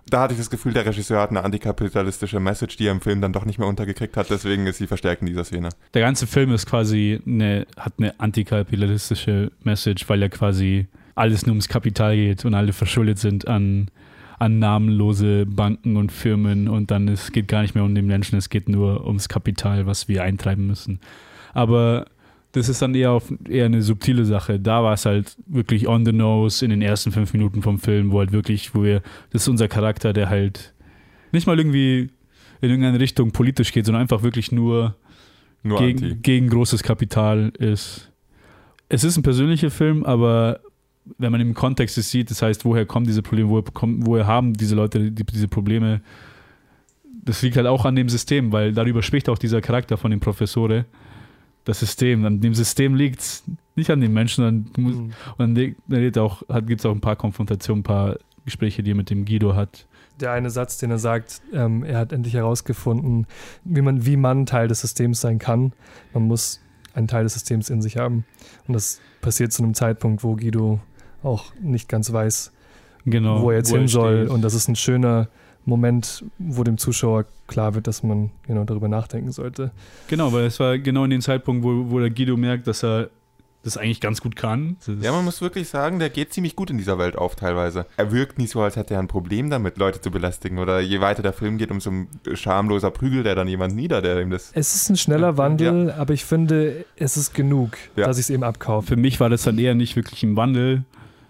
[0.08, 3.20] da hatte ich das Gefühl, der Regisseur hat eine antikapitalistische Message, die er im Film
[3.20, 5.70] dann doch nicht mehr untergekriegt hat, deswegen ist sie verstärkt in dieser Szene.
[5.94, 11.52] Der ganze Film ist quasi eine, hat eine antikapitalistische Message, weil er quasi alles nur
[11.52, 13.88] ums Kapital geht und alle verschuldet sind an,
[14.38, 18.36] an namenlose Banken und Firmen und dann es geht gar nicht mehr um den Menschen,
[18.36, 21.00] es geht nur ums Kapital, was wir eintreiben müssen.
[21.54, 22.06] Aber
[22.54, 24.60] das ist dann eher, auf, eher eine subtile Sache.
[24.60, 28.12] Da war es halt wirklich on the nose in den ersten fünf Minuten vom Film,
[28.12, 30.72] wo halt wirklich, wo wir, das ist unser Charakter, der halt
[31.32, 32.10] nicht mal irgendwie
[32.60, 34.94] in irgendeine Richtung politisch geht, sondern einfach wirklich nur,
[35.64, 38.12] nur gegen, gegen großes Kapital ist.
[38.88, 40.60] Es ist ein persönlicher Film, aber
[41.18, 44.28] wenn man im Kontext es sieht, das heißt, woher kommen diese Probleme, woher, kommen, woher
[44.28, 46.02] haben diese Leute die, diese Probleme,
[47.02, 50.20] das liegt halt auch an dem System, weil darüber spricht auch dieser Charakter von dem
[50.20, 50.84] Professore
[51.64, 52.24] das System.
[52.24, 53.44] An dem System liegt es,
[53.76, 54.70] nicht an den Menschen.
[54.76, 55.12] Muss, mhm.
[55.38, 58.94] Und dann, dann auch, gibt es auch ein paar Konfrontationen, ein paar Gespräche, die er
[58.94, 59.86] mit dem Guido hat.
[60.20, 63.26] Der eine Satz, den er sagt, ähm, er hat endlich herausgefunden,
[63.64, 65.72] wie man, wie man Teil des Systems sein kann.
[66.12, 66.60] Man muss
[66.94, 68.24] einen Teil des Systems in sich haben.
[68.68, 70.80] Und das passiert zu einem Zeitpunkt, wo Guido
[71.24, 72.52] auch nicht ganz weiß,
[73.04, 74.24] genau, wo er jetzt wo hin soll.
[74.24, 74.30] Steht.
[74.30, 75.28] Und das ist ein schöner
[75.64, 79.70] Moment, wo dem Zuschauer klar wird, dass man genau darüber nachdenken sollte.
[80.08, 83.10] Genau, weil es war genau in dem Zeitpunkt, wo, wo der Guido merkt, dass er
[83.64, 84.76] das eigentlich ganz gut kann.
[85.00, 87.86] Ja, man muss wirklich sagen, der geht ziemlich gut in dieser Welt auf teilweise.
[87.96, 90.58] Er wirkt nicht so, als hätte er ein Problem damit, Leute zu belästigen.
[90.58, 91.90] Oder je weiter der Film geht, umso
[92.34, 94.50] schamloser prügelt er dann jemand nieder, der ihm das.
[94.54, 95.96] Es ist ein schneller Wandel, ja.
[95.96, 98.06] aber ich finde, es ist genug, ja.
[98.06, 98.88] dass ich es eben abkaufe.
[98.88, 100.84] Für mich war das dann eher nicht wirklich ein Wandel,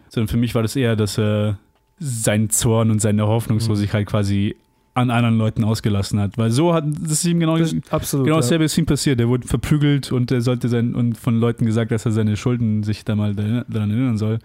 [0.08, 1.58] sondern für mich war das eher, dass er
[2.04, 4.10] seinen Zorn und seine Hoffnungslosigkeit mhm.
[4.10, 4.56] quasi
[4.92, 6.38] an anderen Leuten ausgelassen hat.
[6.38, 8.66] Weil so hat das ihm genau, das, absolut, genau dasselbe ja.
[8.66, 9.20] ist ihm passiert.
[9.20, 12.82] Er wurde verprügelt und er sollte sein und von Leuten gesagt, dass er seine Schulden
[12.84, 14.38] sich da mal daran erinnern soll.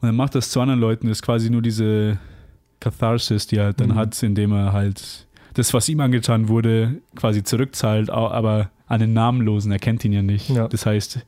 [0.00, 2.18] Und er macht das zu anderen Leuten, das ist quasi nur diese
[2.80, 3.94] Katharsis, die er halt dann mhm.
[3.96, 9.70] hat, indem er halt das, was ihm angetan wurde, quasi zurückzahlt, aber an den Namenlosen,
[9.70, 10.50] er kennt ihn ja nicht.
[10.50, 10.68] Ja.
[10.68, 11.22] Das heißt, er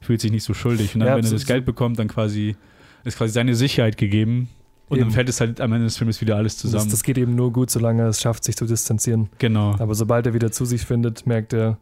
[0.00, 0.94] fühlt sich nicht so schuldig.
[0.94, 2.56] Und dann, ja, wenn er das Geld bekommt, dann quasi
[3.04, 4.48] ist quasi seine Sicherheit gegeben
[4.88, 5.06] und eben.
[5.06, 6.84] dann fällt es halt am Ende des Films wieder alles zusammen.
[6.84, 9.30] Das, das, geht eben nur gut, solange er es schafft, sich zu distanzieren.
[9.38, 9.74] Genau.
[9.78, 11.78] Aber sobald er wieder zu sich findet, merkt er,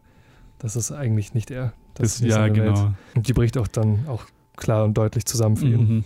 [0.58, 1.72] das ist eigentlich nicht er.
[1.94, 2.74] Das, das ist ja, genau.
[2.74, 2.94] Welt.
[3.16, 4.24] Und die bricht auch dann auch
[4.56, 5.88] klar und deutlich zusammen für ihn.
[5.88, 6.04] Mhm.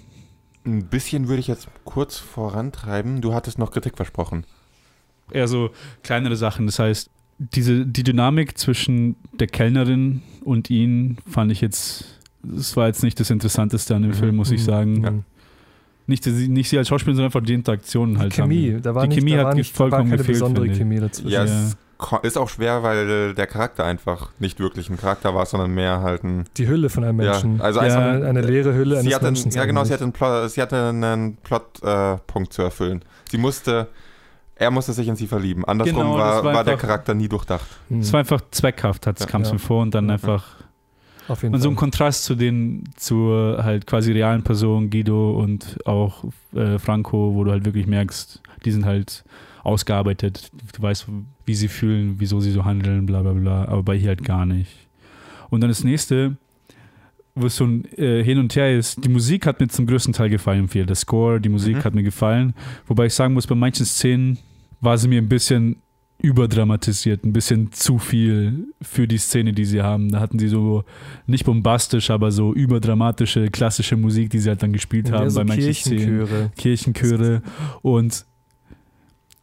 [0.64, 3.20] Ein bisschen würde ich jetzt kurz vorantreiben.
[3.20, 4.44] Du hattest noch Kritik versprochen.
[5.30, 5.70] Eher so
[6.02, 6.66] kleinere Sachen.
[6.66, 12.86] Das heißt, diese, die Dynamik zwischen der Kellnerin und ihn fand ich jetzt, das war
[12.86, 14.14] jetzt nicht das Interessanteste an dem mhm.
[14.14, 14.64] Film, muss ich mhm.
[14.64, 15.04] sagen.
[15.04, 15.12] Ja
[16.06, 18.82] nicht, nicht sie als Schauspielerin, sondern einfach die Interaktionen halt die Chemie, haben.
[18.82, 21.30] da war die Chemie da hat nicht, vollkommen keine gefehlt, besondere Chemie dazwischen.
[21.30, 21.76] Ja, es
[22.22, 26.24] ist auch schwer, weil der Charakter einfach nicht wirklich ein Charakter war, sondern mehr halt
[26.24, 26.44] ein...
[26.56, 27.58] Die Hülle von einem Menschen.
[27.58, 29.50] Ja, also ja, eine, eine leere Hülle eines Menschen.
[29.52, 33.02] Ja genau, sie hatte einen, Plot, sie hatte einen Plotpunkt äh, zu erfüllen.
[33.30, 33.88] Sie musste...
[34.58, 35.66] Er musste sich in sie verlieben.
[35.66, 37.66] Andersrum genau, war, war, war der Charakter nie durchdacht.
[37.90, 40.55] Es war einfach zweckhaft, ja, kam es mir vor und dann einfach
[41.28, 41.64] auf jeden und Fall.
[41.64, 46.24] so ein Kontrast zu den, zur halt quasi realen Personen, Guido und auch
[46.54, 49.24] äh, Franco, wo du halt wirklich merkst, die sind halt
[49.62, 50.50] ausgearbeitet.
[50.74, 51.06] Du weißt,
[51.44, 54.46] wie sie fühlen, wieso sie so handeln, bla bla bla, aber bei hier halt gar
[54.46, 54.70] nicht.
[55.50, 56.36] Und dann das nächste,
[57.34, 60.12] wo es so ein äh, Hin und Her ist, die Musik hat mir zum größten
[60.12, 60.86] Teil gefallen viel.
[60.86, 61.84] Der Score, die Musik mhm.
[61.84, 62.54] hat mir gefallen.
[62.86, 64.38] Wobei ich sagen muss, bei manchen Szenen
[64.80, 65.76] war sie mir ein bisschen
[66.18, 70.10] überdramatisiert, ein bisschen zu viel für die Szene, die sie haben.
[70.10, 70.84] Da hatten sie so
[71.26, 75.40] nicht bombastisch, aber so überdramatische klassische Musik, die sie halt dann gespielt haben ja, so
[75.40, 76.26] bei manchen Kirchenchöre.
[76.26, 76.54] Szenen.
[76.56, 77.42] Kirchenchöre.
[77.82, 78.24] Und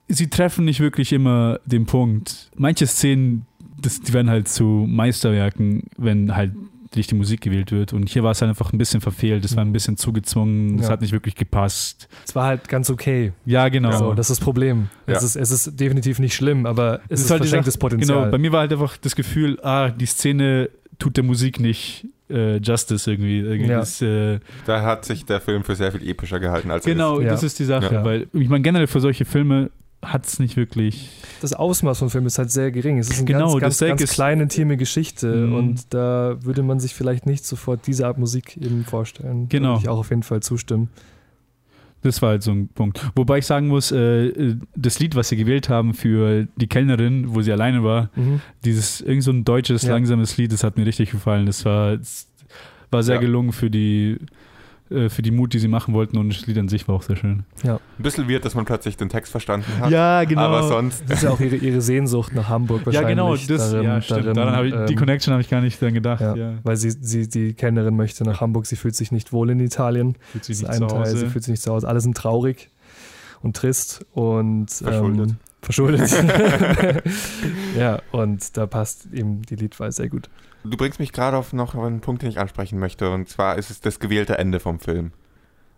[0.07, 2.51] sie treffen nicht wirklich immer den Punkt.
[2.55, 3.45] Manche Szenen,
[3.80, 6.53] das, die werden halt zu Meisterwerken, wenn halt
[6.95, 7.93] die Musik gewählt wird.
[7.93, 9.43] Und hier war es halt einfach ein bisschen verfehlt.
[9.45, 9.73] Es war ein mhm.
[9.73, 10.79] bisschen zugezwungen.
[10.79, 10.91] Es ja.
[10.91, 12.07] hat nicht wirklich gepasst.
[12.25, 13.33] Es war halt ganz okay.
[13.45, 13.91] Ja, genau.
[13.91, 14.89] So, das ist das Problem.
[15.07, 15.15] Ja.
[15.15, 18.19] Es, ist, es ist definitiv nicht schlimm, aber es, es ist, ist halt verschenktes Potenzial.
[18.19, 20.69] Genau, bei mir war halt einfach das Gefühl, ah, die Szene
[20.99, 23.39] tut der Musik nicht äh, Justice irgendwie.
[23.39, 23.79] irgendwie ja.
[23.79, 27.29] das, äh, da hat sich der Film für sehr viel epischer gehalten als Genau, ist.
[27.29, 28.03] das ist die Sache.
[28.03, 29.71] Weil ich meine, generell für solche Filme
[30.03, 31.09] hat es nicht wirklich.
[31.41, 32.97] Das Ausmaß von Film ist halt sehr gering.
[32.97, 35.55] Es ist eine genau, ganz, ganz, ganz kleine, intime Geschichte mhm.
[35.55, 39.49] und da würde man sich vielleicht nicht sofort diese Art Musik eben vorstellen.
[39.49, 39.69] Genau.
[39.69, 40.89] Würde ich auch auf jeden Fall zustimmen.
[42.03, 42.99] Das war halt so ein Punkt.
[43.15, 47.41] Wobei ich sagen muss, äh, das Lied, was sie gewählt haben für die Kellnerin, wo
[47.41, 48.41] sie alleine war, mhm.
[48.65, 49.93] dieses irgend so ein deutsches, ja.
[49.93, 51.45] langsames Lied, das hat mir richtig gefallen.
[51.45, 52.27] Das war, das
[52.91, 53.21] war sehr ja.
[53.21, 54.17] gelungen für die
[54.89, 57.15] für die Mut, die sie machen wollten und das Lied an sich war auch sehr
[57.15, 57.43] schön.
[57.63, 57.75] Ja.
[57.75, 59.89] Ein bisschen wird, dass man plötzlich den Text verstanden hat.
[59.89, 60.41] Ja, genau.
[60.41, 61.03] Aber sonst.
[61.07, 63.17] Das ist ja auch ihre, ihre Sehnsucht nach Hamburg wahrscheinlich.
[63.17, 63.36] Ja, genau.
[63.36, 64.25] Das, darin, ja, stimmt.
[64.25, 66.21] Darin, daran ich, die ähm, Connection habe ich gar nicht dran gedacht.
[66.21, 66.53] Ja, ja.
[66.63, 70.15] Weil sie, sie, die Kellnerin möchte nach Hamburg, sie fühlt sich nicht wohl in Italien.
[70.31, 70.95] Fühlt sich nicht zu Hause.
[70.95, 71.88] Teil, sie fühlt sich nicht zu Hause.
[71.88, 72.69] Alle sind traurig
[73.41, 75.31] und trist und verschuldet.
[75.31, 76.11] Ähm, verschuldet.
[77.78, 80.30] ja, und da passt eben die Liedwahl sehr gut.
[80.64, 83.09] Du bringst mich gerade auf noch einen Punkt, den ich ansprechen möchte.
[83.11, 85.11] Und zwar ist es das gewählte Ende vom Film.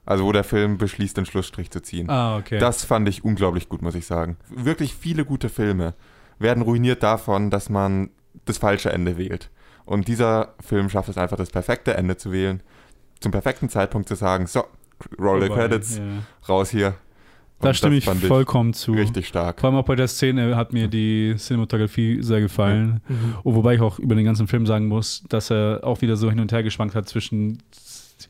[0.06, 2.10] Also wo der Film beschließt, den Schlussstrich zu ziehen.
[2.10, 2.60] Ah, okay.
[2.60, 4.38] Das fand ich unglaublich gut, muss ich sagen.
[4.50, 5.96] Wirklich viele gute Filme
[6.38, 8.12] werden ruiniert davon, dass man
[8.46, 9.50] das falsche Ende wählt.
[9.86, 12.62] Und dieser Film schafft es einfach, das perfekte Ende zu wählen.
[13.20, 14.66] Zum perfekten Zeitpunkt zu sagen, so,
[15.20, 16.24] roll the credits, yeah.
[16.48, 16.96] raus hier.
[17.66, 18.94] Und da stimme ich vollkommen zu.
[18.94, 19.60] Richtig stark.
[19.60, 23.02] Vor allem auch bei der Szene hat mir die Cinematografie sehr gefallen.
[23.08, 23.36] Mhm.
[23.44, 26.30] Und wobei ich auch über den ganzen Film sagen muss, dass er auch wieder so
[26.30, 27.60] hin und her geschwankt hat zwischen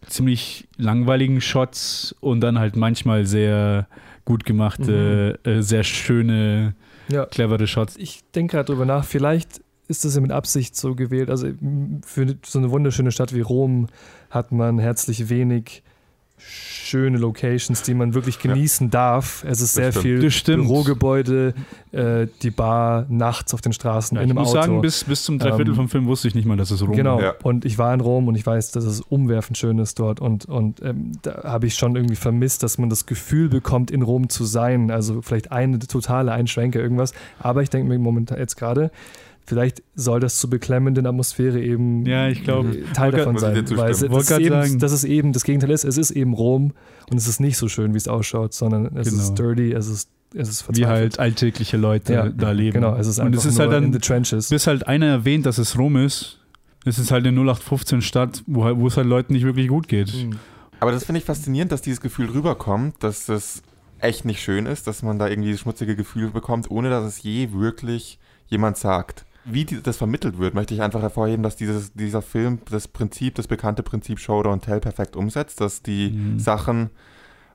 [0.07, 3.87] ziemlich langweiligen Shots und dann halt manchmal sehr
[4.23, 5.51] gut gemachte, mhm.
[5.51, 6.75] äh, sehr schöne,
[7.09, 7.25] ja.
[7.25, 7.95] clevere Shots.
[7.97, 11.29] Ich denke gerade drüber nach, vielleicht ist das ja mit Absicht so gewählt.
[11.29, 11.47] Also
[12.05, 13.87] für so eine wunderschöne Stadt wie Rom
[14.29, 15.83] hat man herzlich wenig
[16.37, 18.91] schöne Locations, die man wirklich genießen ja.
[18.91, 19.43] darf.
[19.43, 20.33] Es ist das sehr stimmt.
[20.33, 21.53] viel Bürogebäude,
[21.91, 24.49] äh, die Bar nachts auf den Straßen, ja, in einem Auto.
[24.49, 26.71] Ich muss sagen, bis, bis zum Dreiviertel ähm, vom Film wusste ich nicht mal, dass
[26.71, 26.97] es Rom ist.
[26.97, 27.33] Genau, ja.
[27.43, 30.45] und ich war in Rom und ich weiß, dass es umwerfend schön ist dort und,
[30.45, 34.29] und ähm, da habe ich schon irgendwie vermisst, dass man das Gefühl bekommt, in Rom
[34.29, 34.91] zu sein.
[34.91, 37.13] Also vielleicht eine totale Einschränke, irgendwas.
[37.39, 38.91] Aber ich denke mir momentan jetzt gerade,
[39.45, 43.63] vielleicht soll das zur beklemmenden Atmosphäre eben ja, ich glaub, Teil davon sein.
[43.71, 46.73] Weil es, das, ist eben, das ist eben das Gegenteil ist, es ist eben Rom
[47.09, 49.21] und es ist nicht so schön, wie es ausschaut, sondern es genau.
[49.21, 52.73] ist dirty, es ist es ist wie halt alltägliche Leute ja, da leben.
[52.73, 54.49] Genau, es ist einfach und es ist halt dann, in the trenches.
[54.49, 56.39] Bis halt einer erwähnt, dass es Rom ist.
[56.83, 59.87] Es ist halt eine 0815 Stadt, wo, halt, wo es halt Leuten nicht wirklich gut
[59.87, 60.13] geht.
[60.13, 60.37] Mhm.
[60.81, 63.63] Aber das finde ich faszinierend, dass dieses Gefühl rüberkommt, dass es
[63.99, 67.23] echt nicht schön ist, dass man da irgendwie das schmutzige Gefühl bekommt, ohne dass es
[67.23, 71.93] je wirklich jemand sagt wie die, das vermittelt wird, möchte ich einfach hervorheben, dass dieses,
[71.93, 76.39] dieser Film das Prinzip, das bekannte Prinzip Show Don't Tell perfekt umsetzt, dass die mhm.
[76.39, 76.89] Sachen,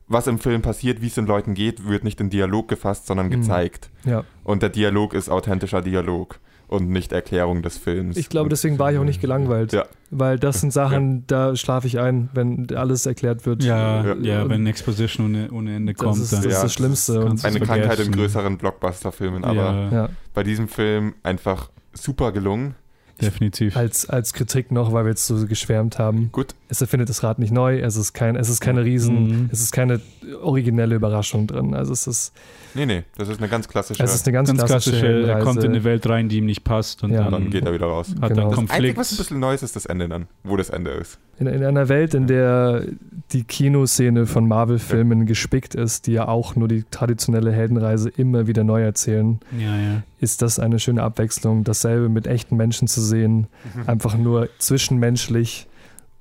[0.06, 3.26] was im Film passiert, wie es den Leuten geht, wird nicht in Dialog gefasst, sondern
[3.26, 3.40] mhm.
[3.42, 3.90] gezeigt.
[4.04, 4.24] Ja.
[4.44, 6.38] Und der Dialog ist authentischer Dialog
[6.70, 8.16] und nicht Erklärung des Films.
[8.16, 9.72] Ich glaube, deswegen war ich auch nicht gelangweilt.
[9.72, 9.86] Ja.
[10.12, 11.22] Weil das sind Sachen, ja.
[11.26, 13.64] da schlafe ich ein, wenn alles erklärt wird.
[13.64, 16.18] Ja, ja, ja wenn Exposition ohne, ohne Ende das kommt.
[16.18, 17.24] Ist, das ist das Schlimmste.
[17.28, 22.74] Das eine Krankheit in größeren Blockbuster-Filmen, aber bei diesem Film einfach super gelungen.
[23.20, 23.76] Definitiv.
[23.76, 26.30] Als, als Kritik noch, weil wir jetzt so geschwärmt haben.
[26.32, 26.54] Gut.
[26.68, 29.50] Es erfindet das Rad nicht neu, es ist, kein, es ist keine Riesen, mhm.
[29.52, 30.00] es ist keine
[30.40, 31.74] originelle Überraschung drin.
[31.74, 32.32] Also es ist.
[32.74, 34.02] Nee, nee, das ist eine ganz klassische.
[34.02, 35.00] Es ist eine ganz, ganz klassische.
[35.00, 37.24] klassische er kommt in eine Welt rein, die ihm nicht passt und ja.
[37.24, 38.14] dann, dann, geht er wieder raus.
[38.20, 38.42] Hat genau.
[38.42, 38.70] dann Konflikt.
[38.70, 41.18] Das Einzige, was ein bisschen neu ist, ist das Ende dann, wo das Ende ist.
[41.38, 42.84] In, in einer Welt, in der
[43.32, 45.24] die Kinoszene von Marvel-Filmen ja.
[45.26, 50.02] gespickt ist, die ja auch nur die traditionelle Heldenreise immer wieder neu erzählen, ja, ja.
[50.18, 53.82] ist das eine schöne Abwechslung, dasselbe mit echten Menschen zu sehen, mhm.
[53.88, 55.68] einfach nur zwischenmenschlich,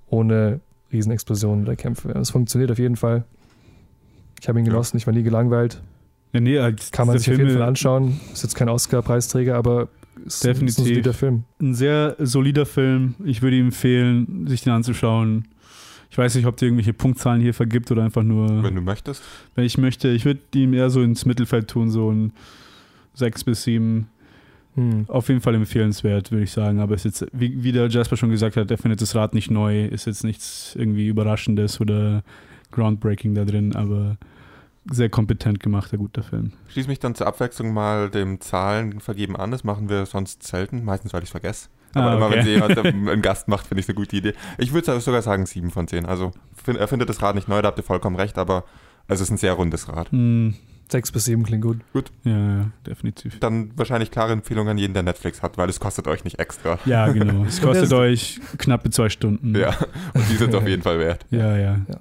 [0.07, 0.59] ohne
[0.91, 2.11] Riesenexplosionen oder Kämpfe.
[2.11, 3.23] Es funktioniert auf jeden Fall.
[4.41, 5.81] Ich habe ihn genossen, ich war nie gelangweilt.
[6.33, 6.57] Ja, nee,
[6.91, 8.19] Kann man sich Filme, auf jeden Fall anschauen.
[8.31, 9.89] Ist jetzt kein Oscar-Preisträger, aber
[10.25, 11.43] ist definitiv ein solider Film.
[11.61, 13.15] Ein sehr solider Film.
[13.23, 15.47] Ich würde ihm empfehlen, sich den anzuschauen.
[16.11, 18.63] Ich weiß nicht, ob dir irgendwelche Punktzahlen hier vergibt oder einfach nur.
[18.63, 19.23] Wenn du möchtest.
[19.55, 22.33] Wenn ich möchte, ich würde ihm eher so ins Mittelfeld tun, so ein
[23.13, 24.07] 6 bis 7.
[24.75, 25.05] Hm.
[25.07, 26.79] Auf jeden Fall empfehlenswert, würde ich sagen.
[26.79, 29.33] Aber es ist jetzt, wie, wie der Jasper schon gesagt hat, er findet das Rad
[29.33, 32.23] nicht neu, ist jetzt nichts irgendwie Überraschendes oder
[32.71, 34.17] groundbreaking da drin, aber
[34.89, 36.53] sehr kompetent gemachter, guter Film.
[36.69, 39.51] Schließe mich dann zur Abwechslung mal dem Zahlen vergeben an.
[39.51, 41.69] Das machen wir sonst selten, meistens weil ich es vergesse.
[41.93, 44.33] Aber ah, immer wenn sie jemand einen Gast macht, finde ich es eine gute Idee.
[44.57, 46.05] Ich würde sogar sagen 7 von 10.
[46.05, 46.31] Also
[46.65, 48.63] er findet das Rad nicht neu, da habt ihr vollkommen recht, aber
[49.07, 50.11] es ist ein sehr rundes Rad.
[50.11, 50.51] Mm.
[50.91, 51.77] 6 bis 7 klingt gut.
[51.93, 52.11] Gut.
[52.23, 53.39] Ja, ja, definitiv.
[53.39, 56.79] Dann wahrscheinlich klare Empfehlung an jeden, der Netflix hat, weil es kostet euch nicht extra.
[56.85, 57.43] Ja, genau.
[57.47, 59.55] Es kostet euch knappe zwei Stunden.
[59.55, 59.77] Ja,
[60.15, 61.25] und die sind es auf jeden Fall wert.
[61.29, 61.79] Ja, ja.
[61.87, 61.99] ja.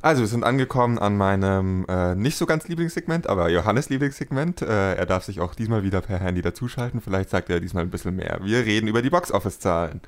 [0.00, 4.62] Also, wir sind angekommen an meinem äh, nicht so ganz Lieblingssegment, aber Johannes Lieblingssegment.
[4.62, 7.00] Äh, er darf sich auch diesmal wieder per Handy dazuschalten.
[7.00, 8.38] Vielleicht sagt er diesmal ein bisschen mehr.
[8.42, 10.00] Wir reden über die Boxoffice-Zahlen.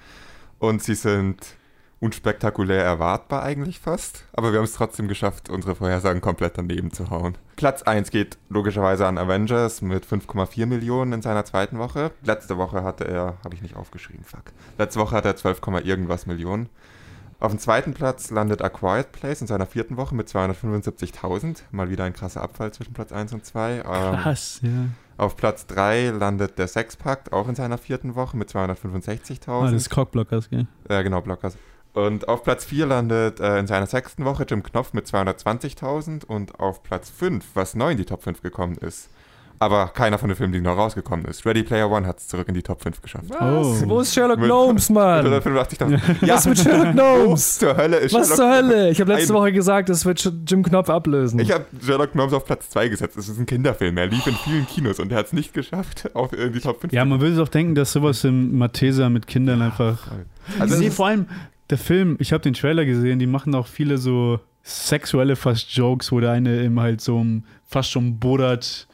[0.59, 1.57] Und sie sind
[2.01, 7.11] unspektakulär erwartbar eigentlich fast, aber wir haben es trotzdem geschafft, unsere Vorhersagen komplett daneben zu
[7.11, 7.37] hauen.
[7.57, 12.11] Platz 1 geht logischerweise an Avengers mit 5,4 Millionen in seiner zweiten Woche.
[12.23, 14.45] Letzte Woche hatte er, habe ich nicht aufgeschrieben, fuck.
[14.79, 16.71] Letzte Woche hatte er 12, irgendwas Millionen.
[17.41, 21.63] Auf dem zweiten Platz landet A Quiet Place in seiner vierten Woche mit 275.000.
[21.71, 23.77] Mal wieder ein krasser Abfall zwischen Platz 1 und 2.
[23.77, 24.71] Ähm, Krass, ja.
[25.17, 29.49] Auf Platz 3 landet der Sexpakt, auch in seiner vierten Woche mit 265.000.
[29.49, 30.67] Ah, das ist Cockblockers, gell?
[30.91, 31.57] Ja, genau, Blockers.
[31.95, 36.61] Und auf Platz 4 landet äh, in seiner sechsten Woche Jim Knopf mit 220.000 und
[36.61, 39.09] auf Platz 5, was neu in die Top 5 gekommen ist,
[39.61, 41.45] aber keiner von den Filmen, die noch rausgekommen ist.
[41.47, 43.27] Ready Player One hat es zurück in die Top 5 geschafft.
[43.29, 43.83] Was?
[43.83, 43.89] Oh.
[43.89, 45.27] Wo ist Sherlock Mit- Gnomes, Mann?
[45.27, 46.01] 185.000.
[46.27, 47.59] Ja, Was mit Sherlock Gnomes?
[47.59, 48.91] zur Hölle ist Was Sherlock zur Hölle?
[48.91, 51.39] Ich habe letzte Ein- Woche gesagt, das wird Jim Knopf ablösen.
[51.41, 53.17] Ich habe Sherlock Gnomes auf Platz 2 gesetzt.
[53.19, 53.97] Das ist ein Kinderfilm.
[53.99, 56.81] Er lief in vielen Kinos und er hat es nicht geschafft, auf in die Top
[56.81, 59.99] 5 Ja, man würde doch denken, dass sowas im Matheser mit Kindern einfach.
[60.59, 61.27] Also nee, es ist- vor allem
[61.69, 66.11] der Film, ich habe den Trailer gesehen, die machen auch viele so sexuelle fast Jokes,
[66.13, 67.25] wo der eine eben halt so
[67.67, 68.89] fast schon Borat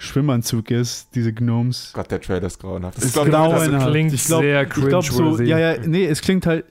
[0.00, 1.90] Schwimmanzug ist, diese Gnomes.
[1.92, 2.96] Gott, der Trailer ist grauenhaft.
[2.96, 6.06] Das Ich glaub, genau das- klingt ich glaub, sehr ich glaub so, ja, ja, nee,
[6.06, 6.64] es klingt halt,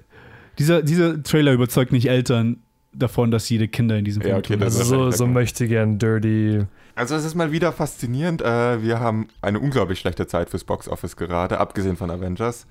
[0.57, 2.57] dieser, dieser Trailer überzeugt nicht Eltern
[2.91, 4.61] davon, dass jede Kinder in diesem Film Ja, okay, tun.
[4.61, 6.65] das also ist so, so möchte gern dirty.
[6.95, 8.41] Also es ist mal wieder faszinierend.
[8.41, 12.65] Äh, wir haben eine unglaublich schlechte Zeit fürs Boxoffice gerade, abgesehen von Avengers.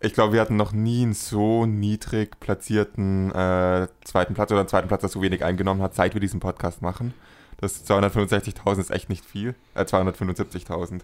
[0.00, 4.68] Ich glaube, wir hatten noch nie einen so niedrig platzierten äh, zweiten Platz oder einen
[4.68, 7.14] zweiten Platz, der so wenig eingenommen hat, seit wir diesen Podcast machen.
[7.58, 9.54] Das 265.000 ist echt nicht viel.
[9.74, 11.00] Äh, 275.000.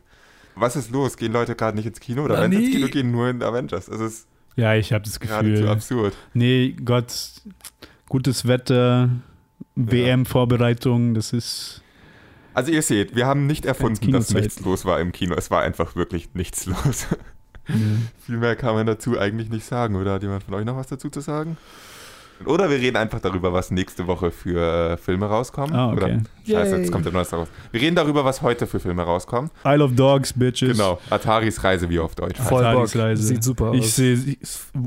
[0.56, 1.16] Was ist los?
[1.16, 2.24] Gehen Leute gerade nicht ins Kino?
[2.24, 2.74] Oder Na, wenn sie ins.
[2.74, 3.88] Kino gehen, nur in Avengers?
[3.88, 4.26] Es ist
[4.56, 5.68] Ja, ich habe das geradezu Gefühl.
[5.68, 6.16] absurd.
[6.34, 7.12] Nee, Gott,
[8.08, 9.10] gutes Wetter,
[9.76, 11.82] WM-Vorbereitung, das ist.
[12.52, 15.34] Also ihr seht, wir haben nicht erfunden, dass nichts los war im Kino.
[15.36, 17.06] Es war einfach wirklich nichts los.
[17.10, 17.16] Ja.
[18.26, 19.94] Viel mehr kann man dazu eigentlich nicht sagen.
[19.94, 21.56] Oder hat jemand von euch noch was dazu zu sagen?
[22.46, 25.74] Oder wir reden einfach darüber, was nächste Woche für äh, Filme rauskommen.
[25.74, 25.96] Ah, okay.
[25.96, 27.48] Oder, scheiße, jetzt kommt der Neueste raus.
[27.70, 29.50] Wir reden darüber, was heute für Filme rauskommen.
[29.64, 30.72] Isle of Dogs, Bitches.
[30.76, 30.98] Genau.
[31.10, 32.38] Ataris Reise, wie auf Deutsch.
[32.38, 32.70] Voll Bock.
[32.72, 33.22] Ataris Reise.
[33.22, 33.76] Sieht super aus.
[33.76, 34.38] Ich sehe, ich,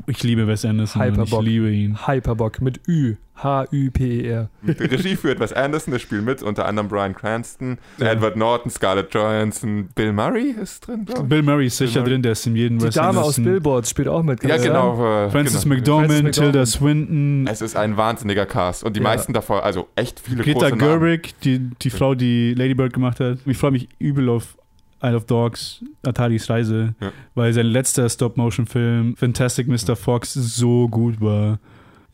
[0.06, 1.00] ich liebe Wes Anderson.
[1.02, 1.42] und Ich Hyperbock.
[1.44, 2.06] liebe ihn.
[2.06, 3.16] Hyperbock mit Ü.
[3.36, 4.48] H-Ü-P-E-R.
[4.62, 8.12] Die Regie führt Wes Anderson, das spielt mit, unter anderem Brian Cranston, Ja.
[8.12, 11.28] Edward Norton, Scarlett Johansson, Bill Murray ist drin, glaube ich.
[11.28, 12.10] Bill Murray ist sicher Bill Murray.
[12.12, 13.44] drin, der ist in jedem Die Wes Dame aus Anderson.
[13.44, 14.42] Billboard spielt auch mit.
[14.44, 15.24] Ja, genau.
[15.26, 15.74] äh, Francis genau.
[15.74, 16.64] McDormand, Tilda.
[16.66, 19.04] Swinton, Es ist ein wahnsinniger Cast und die Ja.
[19.04, 21.00] meisten davon, also echt viele Greta große Namen.
[21.00, 23.38] Gerwig, die, die Frau, die Lady Bird gemacht hat.
[23.46, 24.56] Ich freue mich übel auf
[25.02, 27.10] Isle of Dogs, Ataris Reise, Ja.
[27.34, 29.96] weil sein letzter Stop-Motion-Film, Fantastic Mr.
[29.96, 31.58] Fox, so gut war.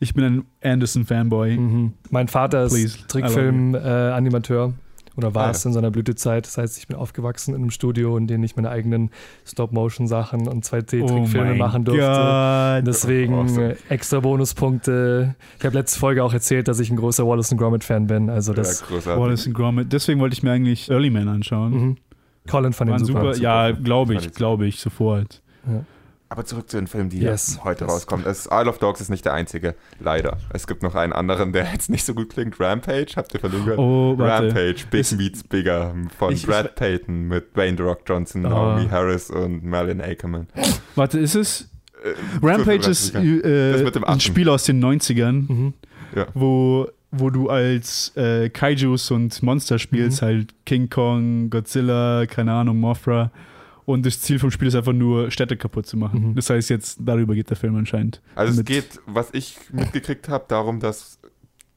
[0.01, 1.57] Ich bin ein Anderson-Fanboy.
[1.57, 1.93] Mhm.
[2.09, 2.97] Mein Vater ist Please.
[3.07, 4.73] Trickfilm-Animateur.
[5.17, 6.45] Oder war Ah, es in seiner Blütezeit.
[6.47, 9.11] Das heißt, ich bin aufgewachsen in einem Studio, in dem ich meine eigenen
[9.45, 12.01] Stop-Motion-Sachen und 2D-Trickfilme Oh machen durfte.
[12.01, 12.87] Gott.
[12.87, 13.73] Deswegen Awesome.
[13.73, 15.35] äh, extra Bonuspunkte.
[15.59, 18.29] Ich habe letzte Folge auch erzählt, dass ich ein großer Wallace Gromit-Fan bin.
[18.29, 19.17] Also das ja.
[19.19, 19.91] Wallace and Gromit.
[19.91, 21.71] Deswegen wollte ich mir eigentlich Early Man anschauen.
[21.73, 21.97] mhm.
[22.49, 23.33] Colin fand ihn super.
[23.35, 23.37] super.
[23.43, 25.43] Ja, glaube ich, ich glaube ich, sofort.
[26.31, 27.59] Aber zurück zu den Filmen, die Yes.
[27.65, 27.93] heute Yes.
[27.93, 28.25] rauskommen.
[28.25, 30.37] Es, Isle of Dogs ist nicht der einzige, leider.
[30.53, 32.57] Es gibt noch einen anderen, der jetzt nicht so gut klingt.
[32.57, 33.77] Rampage, habt ihr gehört?
[33.77, 34.47] Oh, warte.
[34.47, 38.49] Rampage, Big Ist- Meets Bigger von Ich- Brad Payton mit Dwayne The Rock Johnson, Oh.
[38.49, 40.47] Naomi Harris und Marlon Ackerman.
[40.95, 41.69] Warte, ist es?
[42.01, 44.19] Äh, Rampage ist ich äh, Das mit dem ein.
[44.21, 45.73] Spiel aus den 90ern, Mhm.
[46.33, 50.25] wo, wo du als äh, Kaijus und Monster spielst, Mhm.
[50.25, 53.31] halt King Kong, Godzilla, keine Ahnung, Mothra.
[53.85, 56.29] Und das Ziel vom Spiel ist einfach nur, Städte kaputt zu machen.
[56.29, 56.35] Mhm.
[56.35, 58.21] Das heißt, jetzt darüber geht der Film anscheinend.
[58.35, 61.19] Also es geht, was ich mitgekriegt habe, darum, dass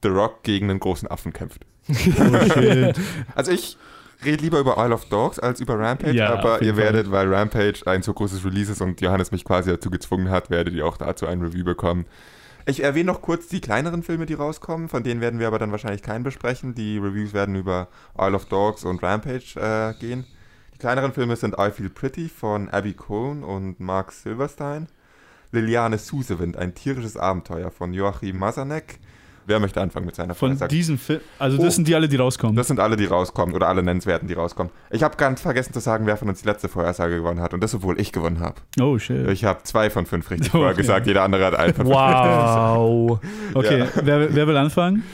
[0.02, 1.64] The Rock gegen einen großen Affen kämpft.
[1.88, 2.96] Oh, shit.
[3.34, 3.76] Also ich
[4.24, 6.84] rede lieber über Isle of Dogs als über Rampage, Ja, aber ihr Fall.
[6.84, 10.50] werdet, weil Rampage ein so großes Release ist und Johannes mich quasi dazu gezwungen hat,
[10.50, 12.06] werdet ihr auch dazu ein Review bekommen.
[12.66, 15.70] Ich erwähne noch kurz die kleineren Filme, die rauskommen, von denen werden wir aber dann
[15.72, 16.74] wahrscheinlich keinen besprechen.
[16.74, 17.88] Die Reviews werden über
[18.18, 20.24] Isle of Dogs und Rampage äh, gehen.
[20.74, 24.88] Die kleineren Filme sind I Feel Pretty von Abby Cohn und Mark Silverstein.
[25.52, 28.98] Liliane Susewind, ein tierisches Abenteuer von Joachim Masanek.
[29.46, 30.74] Wer möchte anfangen mit seiner Von Frage?
[30.74, 31.70] diesem Film, also das Oh.
[31.70, 32.56] sind die alle, die rauskommen.
[32.56, 34.72] Das sind alle, die rauskommen oder alle nennenswerten, die rauskommen.
[34.90, 37.60] Ich habe ganz vergessen zu sagen, wer von uns die letzte Vorhersage gewonnen hat und
[37.62, 38.56] das, obwohl ich gewonnen habe.
[38.80, 39.28] oh, shit.
[39.28, 40.80] Ich habe zwei von fünf richtig Oh, vorher okay.
[40.80, 41.94] gesagt, jeder andere hat einen von fünf.
[41.96, 43.20] Wow.
[43.52, 43.86] Okay, Ja.
[44.02, 45.04] wer, wer will anfangen?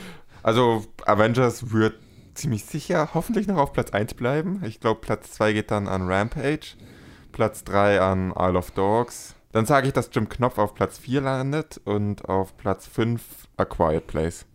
[0.43, 1.95] Also Avengers wird
[2.33, 4.61] ziemlich sicher hoffentlich noch auf Platz 1 bleiben.
[4.65, 6.75] Ich glaube, Platz 2 geht dann an Rampage,
[7.31, 9.35] Platz 3 an Isle of Dogs.
[9.51, 13.21] Dann sage ich, dass Jim Knopf auf Platz 4 landet und auf Platz 5
[13.57, 14.45] A Quiet Place.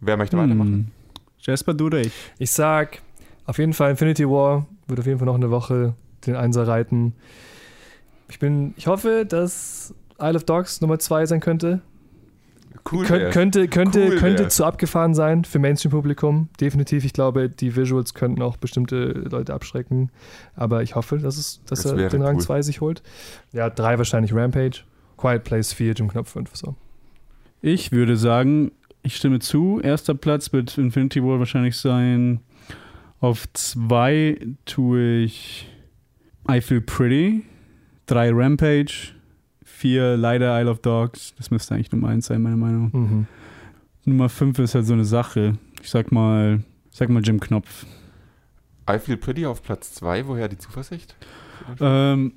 [0.00, 0.72] Wer möchte weitermachen?
[0.72, 0.86] Hm.
[1.38, 2.12] Jasper, du oder ich?
[2.38, 3.02] Ich sag
[3.46, 5.94] auf jeden Fall Infinity War wird auf jeden Fall noch eine Woche
[6.26, 7.14] den Einser reiten.
[8.28, 11.80] Ich bin, ich hoffe, dass Isle of Dogs Nummer 2 sein könnte.
[12.90, 13.06] Cool.
[13.06, 16.48] Kön könnte könnte, Cool könnte zu abgefahren sein für Mainstream-Publikum.
[16.60, 17.04] Definitiv.
[17.04, 20.10] Ich glaube, die Visuals könnten auch bestimmte Leute abschrecken.
[20.56, 22.42] Aber ich hoffe, dass, es, dass Das er den Rang cool.
[22.42, 23.02] 2 sich holt.
[23.52, 24.82] Ja, drei wahrscheinlich Rampage.
[25.16, 26.50] Quiet Place 4, Jim Knopf 5.
[26.54, 26.74] So.
[27.60, 28.72] Ich würde sagen,
[29.02, 29.80] ich stimme zu.
[29.80, 32.40] Erster Platz wird Infinity War wahrscheinlich sein.
[33.20, 35.68] Auf zwei tue ich
[36.50, 37.44] I Feel Pretty.
[38.06, 39.14] Drei Rampage.
[39.82, 41.34] Vier leider Isle of Dogs.
[41.38, 42.90] Das müsste eigentlich Nummer eins sein, meiner Meinung.
[42.92, 43.26] Mhm.
[44.04, 45.58] Nummer fünf ist halt so eine Sache.
[45.82, 46.62] Ich sag mal,
[46.92, 47.84] ich sag mal Jim Knopf.
[48.88, 51.16] I Feel Pretty auf Platz 2, woher die Zuversicht?
[51.80, 52.34] Ähm,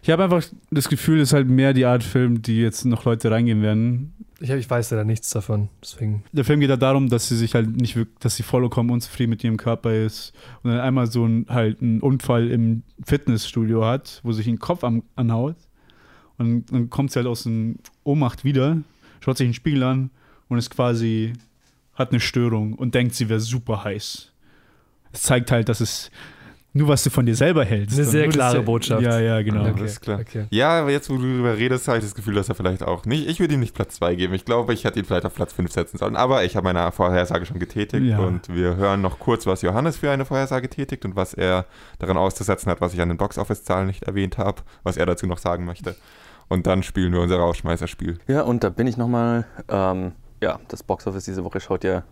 [0.00, 3.04] ich habe einfach das Gefühl, es ist halt mehr die Art Film, die jetzt noch
[3.04, 4.14] Leute reingehen werden.
[4.40, 6.24] Ich, ich weiß ja da nichts davon, deswegen.
[6.32, 9.28] Der Film geht ja darum, dass sie sich halt nicht wirklich, dass sie vollkommen unzufrieden
[9.28, 10.32] mit ihrem Körper ist
[10.62, 14.82] und dann einmal so ein, halt einen Unfall im Fitnessstudio hat, wo sich den Kopf
[14.82, 15.56] am, anhaut
[16.38, 18.78] und dann kommt sie halt aus dem Ohnmacht wieder,
[19.20, 20.10] schaut sich den Spiegel an
[20.48, 21.32] und ist quasi,
[21.94, 24.32] hat eine Störung und denkt, sie wäre super heiß.
[25.12, 26.10] Es zeigt halt, dass es
[26.74, 27.96] nur was du von dir selber hältst.
[27.96, 29.00] Eine sehr klare Botschaft.
[29.00, 29.64] Ja, ja, genau.
[29.64, 30.20] Ja, Okay, das ist klar.
[30.20, 30.44] okay.
[30.50, 33.06] Ja, aber jetzt, wo du darüber redest, habe ich das Gefühl, dass er vielleicht auch
[33.06, 33.26] nicht.
[33.30, 34.34] Ich würde ihm nicht Platz 2 geben.
[34.34, 36.16] Ich glaube, ich hätte ihn vielleicht auf Platz 5 setzen sollen.
[36.16, 38.18] Aber ich habe meine Vorhersage schon getätigt Ja.
[38.18, 41.64] und wir hören noch kurz, was Johannes für eine Vorhersage tätigt und was er
[41.98, 45.38] daran auszusetzen hat, was ich an den Boxoffice-Zahlen nicht erwähnt habe, was er dazu noch
[45.38, 45.96] sagen möchte.
[46.48, 48.18] Und dann spielen wir unser Rausschmeißerspiel.
[48.28, 49.46] Ja, und da bin ich nochmal.
[49.68, 52.04] Ähm, ja, das Boxoffice diese Woche schaut ja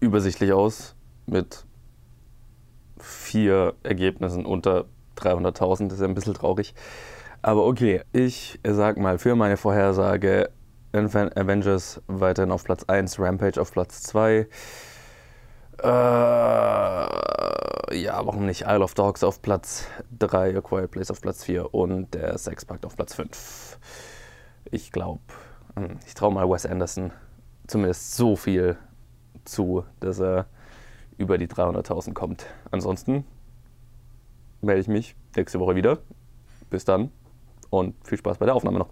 [0.00, 0.94] übersichtlich aus
[1.26, 1.66] mit
[2.98, 4.86] vier Ergebnissen unter
[5.18, 5.88] 300.000.
[5.88, 6.74] Das ist ja ein bisschen traurig.
[7.42, 10.50] Aber okay, ich sag mal für meine Vorhersage
[10.92, 14.48] Avengers weiterhin auf Platz 1, Rampage auf Platz 2.
[15.82, 15.86] Äh,
[17.92, 18.62] ja, warum nicht?
[18.62, 19.86] Isle of Dogs auf Platz
[20.18, 23.78] 3, A Quiet Place auf Platz 4 und der Sexpakt auf Platz 5.
[24.70, 25.20] Ich glaube,
[26.06, 27.12] ich traue mal Wes Anderson
[27.66, 28.76] zumindest so viel
[29.44, 30.46] zu, dass er
[31.18, 32.46] über die 300.000 kommt.
[32.70, 33.24] Ansonsten
[34.60, 35.98] melde ich mich nächste Woche wieder.
[36.70, 37.12] Bis dann
[37.70, 38.90] und viel Spaß bei der Aufnahme noch.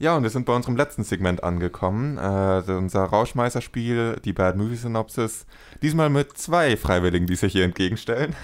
[0.00, 2.18] Ja, und wir sind bei unserem letzten Segment angekommen.
[2.18, 5.44] Äh, unser Rauschmeißerspiel, die Bad Movie Synopsis.
[5.82, 8.34] Diesmal mit zwei Freiwilligen, die sich hier entgegenstellen.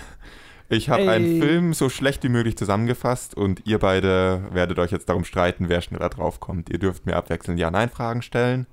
[0.68, 5.08] Ich habe einen Film so schlecht wie möglich zusammengefasst und ihr beide werdet euch jetzt
[5.08, 6.70] darum streiten, wer schneller draufkommt.
[6.70, 8.66] Ihr dürft mir abwechselnd Ja-Nein-Fragen stellen.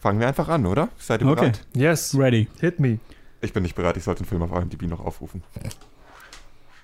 [0.00, 0.88] Fangen wir einfach an, oder?
[0.98, 1.40] Seid ihr Okay.
[1.52, 1.66] bereit?
[1.74, 2.48] Yes, Ready.
[2.60, 2.98] hit me.
[3.40, 5.44] Ich bin nicht bereit, ich sollte den Film auf IMDb noch aufrufen.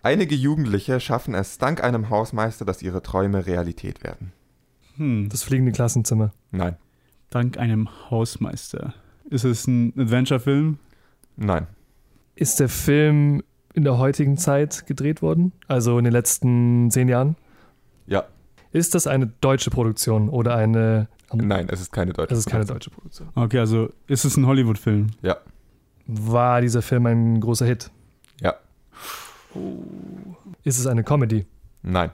[0.05, 4.33] Einige Jugendliche schaffen es dank einem Hausmeister, dass ihre Träume Realität werden.
[4.99, 5.29] Hm.
[5.31, 6.33] Das fliegende Klassenzimmer.
[6.51, 6.77] Nein,
[7.31, 8.95] Dank einem Hausmeister.
[9.31, 10.79] Ist es ein Adventure-Film?
[11.37, 11.67] nein,
[12.35, 13.43] Ist der Film
[13.75, 15.53] in der heutigen Zeit gedreht worden?
[15.69, 17.37] Also in den letzten zehn Jahren?
[18.07, 18.25] ja,
[18.73, 21.09] Ist das eine deutsche Produktion oder eine.
[21.33, 22.77] nein, es ist keine deutsche Das ist keine Produktion.
[22.77, 23.29] deutsche Produktion.
[23.45, 25.09] Okay, also ist es ein Hollywood-Film?
[25.23, 25.37] Ja,
[26.07, 27.91] War dieser Film ein großer Hit?
[28.41, 28.55] ja,
[30.65, 31.47] Ist es eine Comedy?
[31.83, 32.11] nein.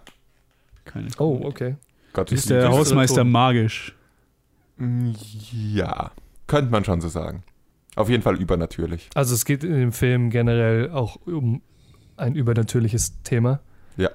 [0.85, 1.09] Keine.
[1.19, 1.77] Oh, okay.
[2.15, 3.33] Gott, Ist der Hausmeister Ton.
[3.33, 3.95] magisch?
[5.53, 6.11] Ja,
[6.47, 7.43] könnte man schon so sagen.
[7.97, 9.11] Auf jeden Fall übernatürlich.
[9.15, 11.61] Also es geht in dem Film generell auch um
[12.17, 13.61] ein übernatürliches Thema.
[13.97, 14.11] Ja.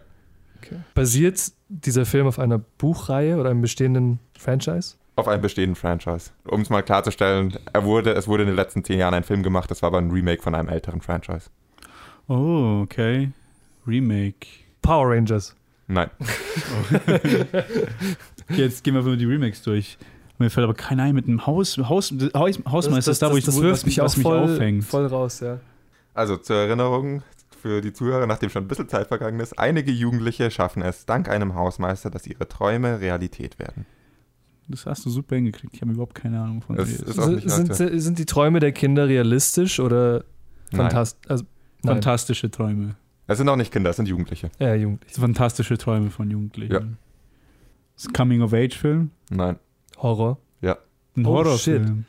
[0.57, 0.77] Okay.
[0.95, 4.95] Basiert dieser Film auf einer Buchreihe oder einem bestehenden Franchise?
[5.15, 6.31] Auf einem bestehenden Franchise.
[6.45, 9.43] Um es mal klarzustellen, er wurde, es wurde in den letzten zehn Jahren ein Film
[9.43, 11.49] gemacht, das war aber ein Remake von einem älteren Franchise.
[12.27, 13.31] Oh, okay.
[13.85, 14.47] Remake.
[14.81, 15.55] Power Rangers.
[15.89, 16.09] Nein.
[18.51, 19.97] Okay, jetzt gehen wir mal die Remakes durch.
[20.39, 23.45] Mir fällt aber keiner ein mit einem Haus, Haus, Haus Hausmeister ist da, wo ich
[23.45, 24.83] das wirft mich was mich voll, aufhängt.
[24.85, 25.59] voll raus, ja.
[26.15, 27.21] Also zur Erinnerung
[27.61, 31.29] für die Zuhörer, nachdem schon ein bisschen Zeit vergangen ist, einige Jugendliche schaffen es dank
[31.29, 33.85] einem Hausmeister, dass ihre Träume Realität werden.
[34.67, 35.75] Das hast du super hingekriegt.
[35.75, 39.79] Ich habe überhaupt keine Ahnung von Das ist Sind, sind, die Träume der Kinder realistisch
[39.79, 40.23] oder
[40.71, 40.81] Nein.
[40.81, 41.29] fantastisch?
[41.29, 41.43] Also,
[41.83, 41.95] nein.
[41.95, 42.95] Fantastische Träume.
[43.29, 44.49] Es sind auch nicht Kinder, es sind Jugendliche.
[44.59, 45.13] Ja, jugendlich.
[45.13, 46.73] Fantastische Träume von Jugendlichen.
[46.73, 46.79] Ja.
[46.79, 49.11] Das ist ein Coming-of-Age-Film.
[49.29, 49.57] Nein.
[49.97, 50.37] Horror.
[50.61, 52.05] Ein Oh, Horrorfilm.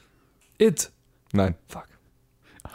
[0.59, 0.91] It.
[1.33, 1.55] Nein.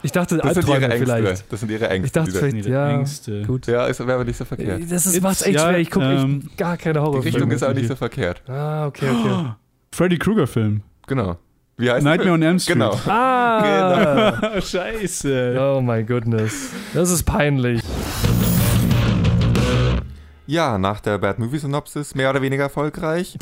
[0.01, 0.97] Ich dachte, Das sind ihre Ängste.
[1.05, 1.51] vielleicht.
[1.53, 2.05] Das sind ihre Ängste.
[2.07, 3.41] Ich dachte die- vielleicht, Ihre ja, Ängste.
[3.43, 3.67] gut.
[3.67, 4.81] Ja, ist, wäre aber nicht so verkehrt.
[4.91, 5.79] Das ist, macht's echt ja, schwer.
[5.79, 7.25] Ich gucke ähm, echt gar keine Die Horrorfilme.
[7.25, 8.41] Richtung ist auch nicht so verkehrt.
[8.49, 9.45] Ah, okay, okay.
[9.91, 10.81] Freddy Krueger-Film.
[11.07, 11.37] Genau.
[11.77, 12.73] Wie heißt Nightmare on Elm Street.
[12.75, 12.99] Genau.
[13.07, 14.59] Ah!
[14.61, 15.57] Scheiße.
[15.59, 16.71] Oh my goodness.
[16.93, 17.81] Das ist peinlich.
[20.47, 23.35] Ja, nach der Bad Movie Synopsis mehr oder weniger erfolgreich.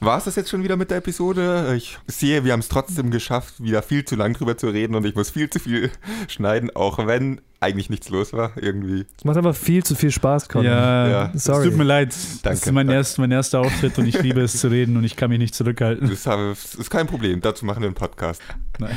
[0.00, 1.74] War es das jetzt schon wieder mit der Episode?
[1.76, 5.04] Ich sehe, wir haben es trotzdem geschafft, wieder viel zu lang drüber zu reden und
[5.04, 5.90] ich muss viel zu viel
[6.28, 9.06] schneiden, auch wenn eigentlich nichts los war irgendwie.
[9.16, 10.64] Es macht einfach viel zu viel Spaß, Conor.
[10.66, 11.32] Ja, Ja.
[11.34, 11.68] es Sorry.
[11.68, 12.08] tut mir leid.
[12.10, 12.58] Das Danke.
[12.60, 15.30] ist mein, erst, mein erster Auftritt und ich liebe es zu reden und ich kann
[15.30, 16.08] mich nicht zurückhalten.
[16.10, 18.42] Das habe- das ist kein Problem, dazu machen wir einen Podcast.
[18.78, 18.96] Nein.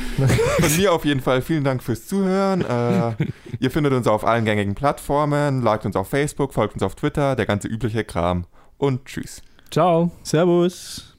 [0.60, 2.60] Von mir auf jeden Fall vielen Dank fürs Zuhören.
[2.62, 3.14] Äh,
[3.60, 7.36] ihr findet uns auf allen gängigen Plattformen, liked uns auf Facebook, folgt uns auf Twitter,
[7.36, 8.44] der ganze übliche Kram
[8.76, 9.42] und tschüss.
[9.70, 10.10] Ciao.
[10.22, 11.16] Servus.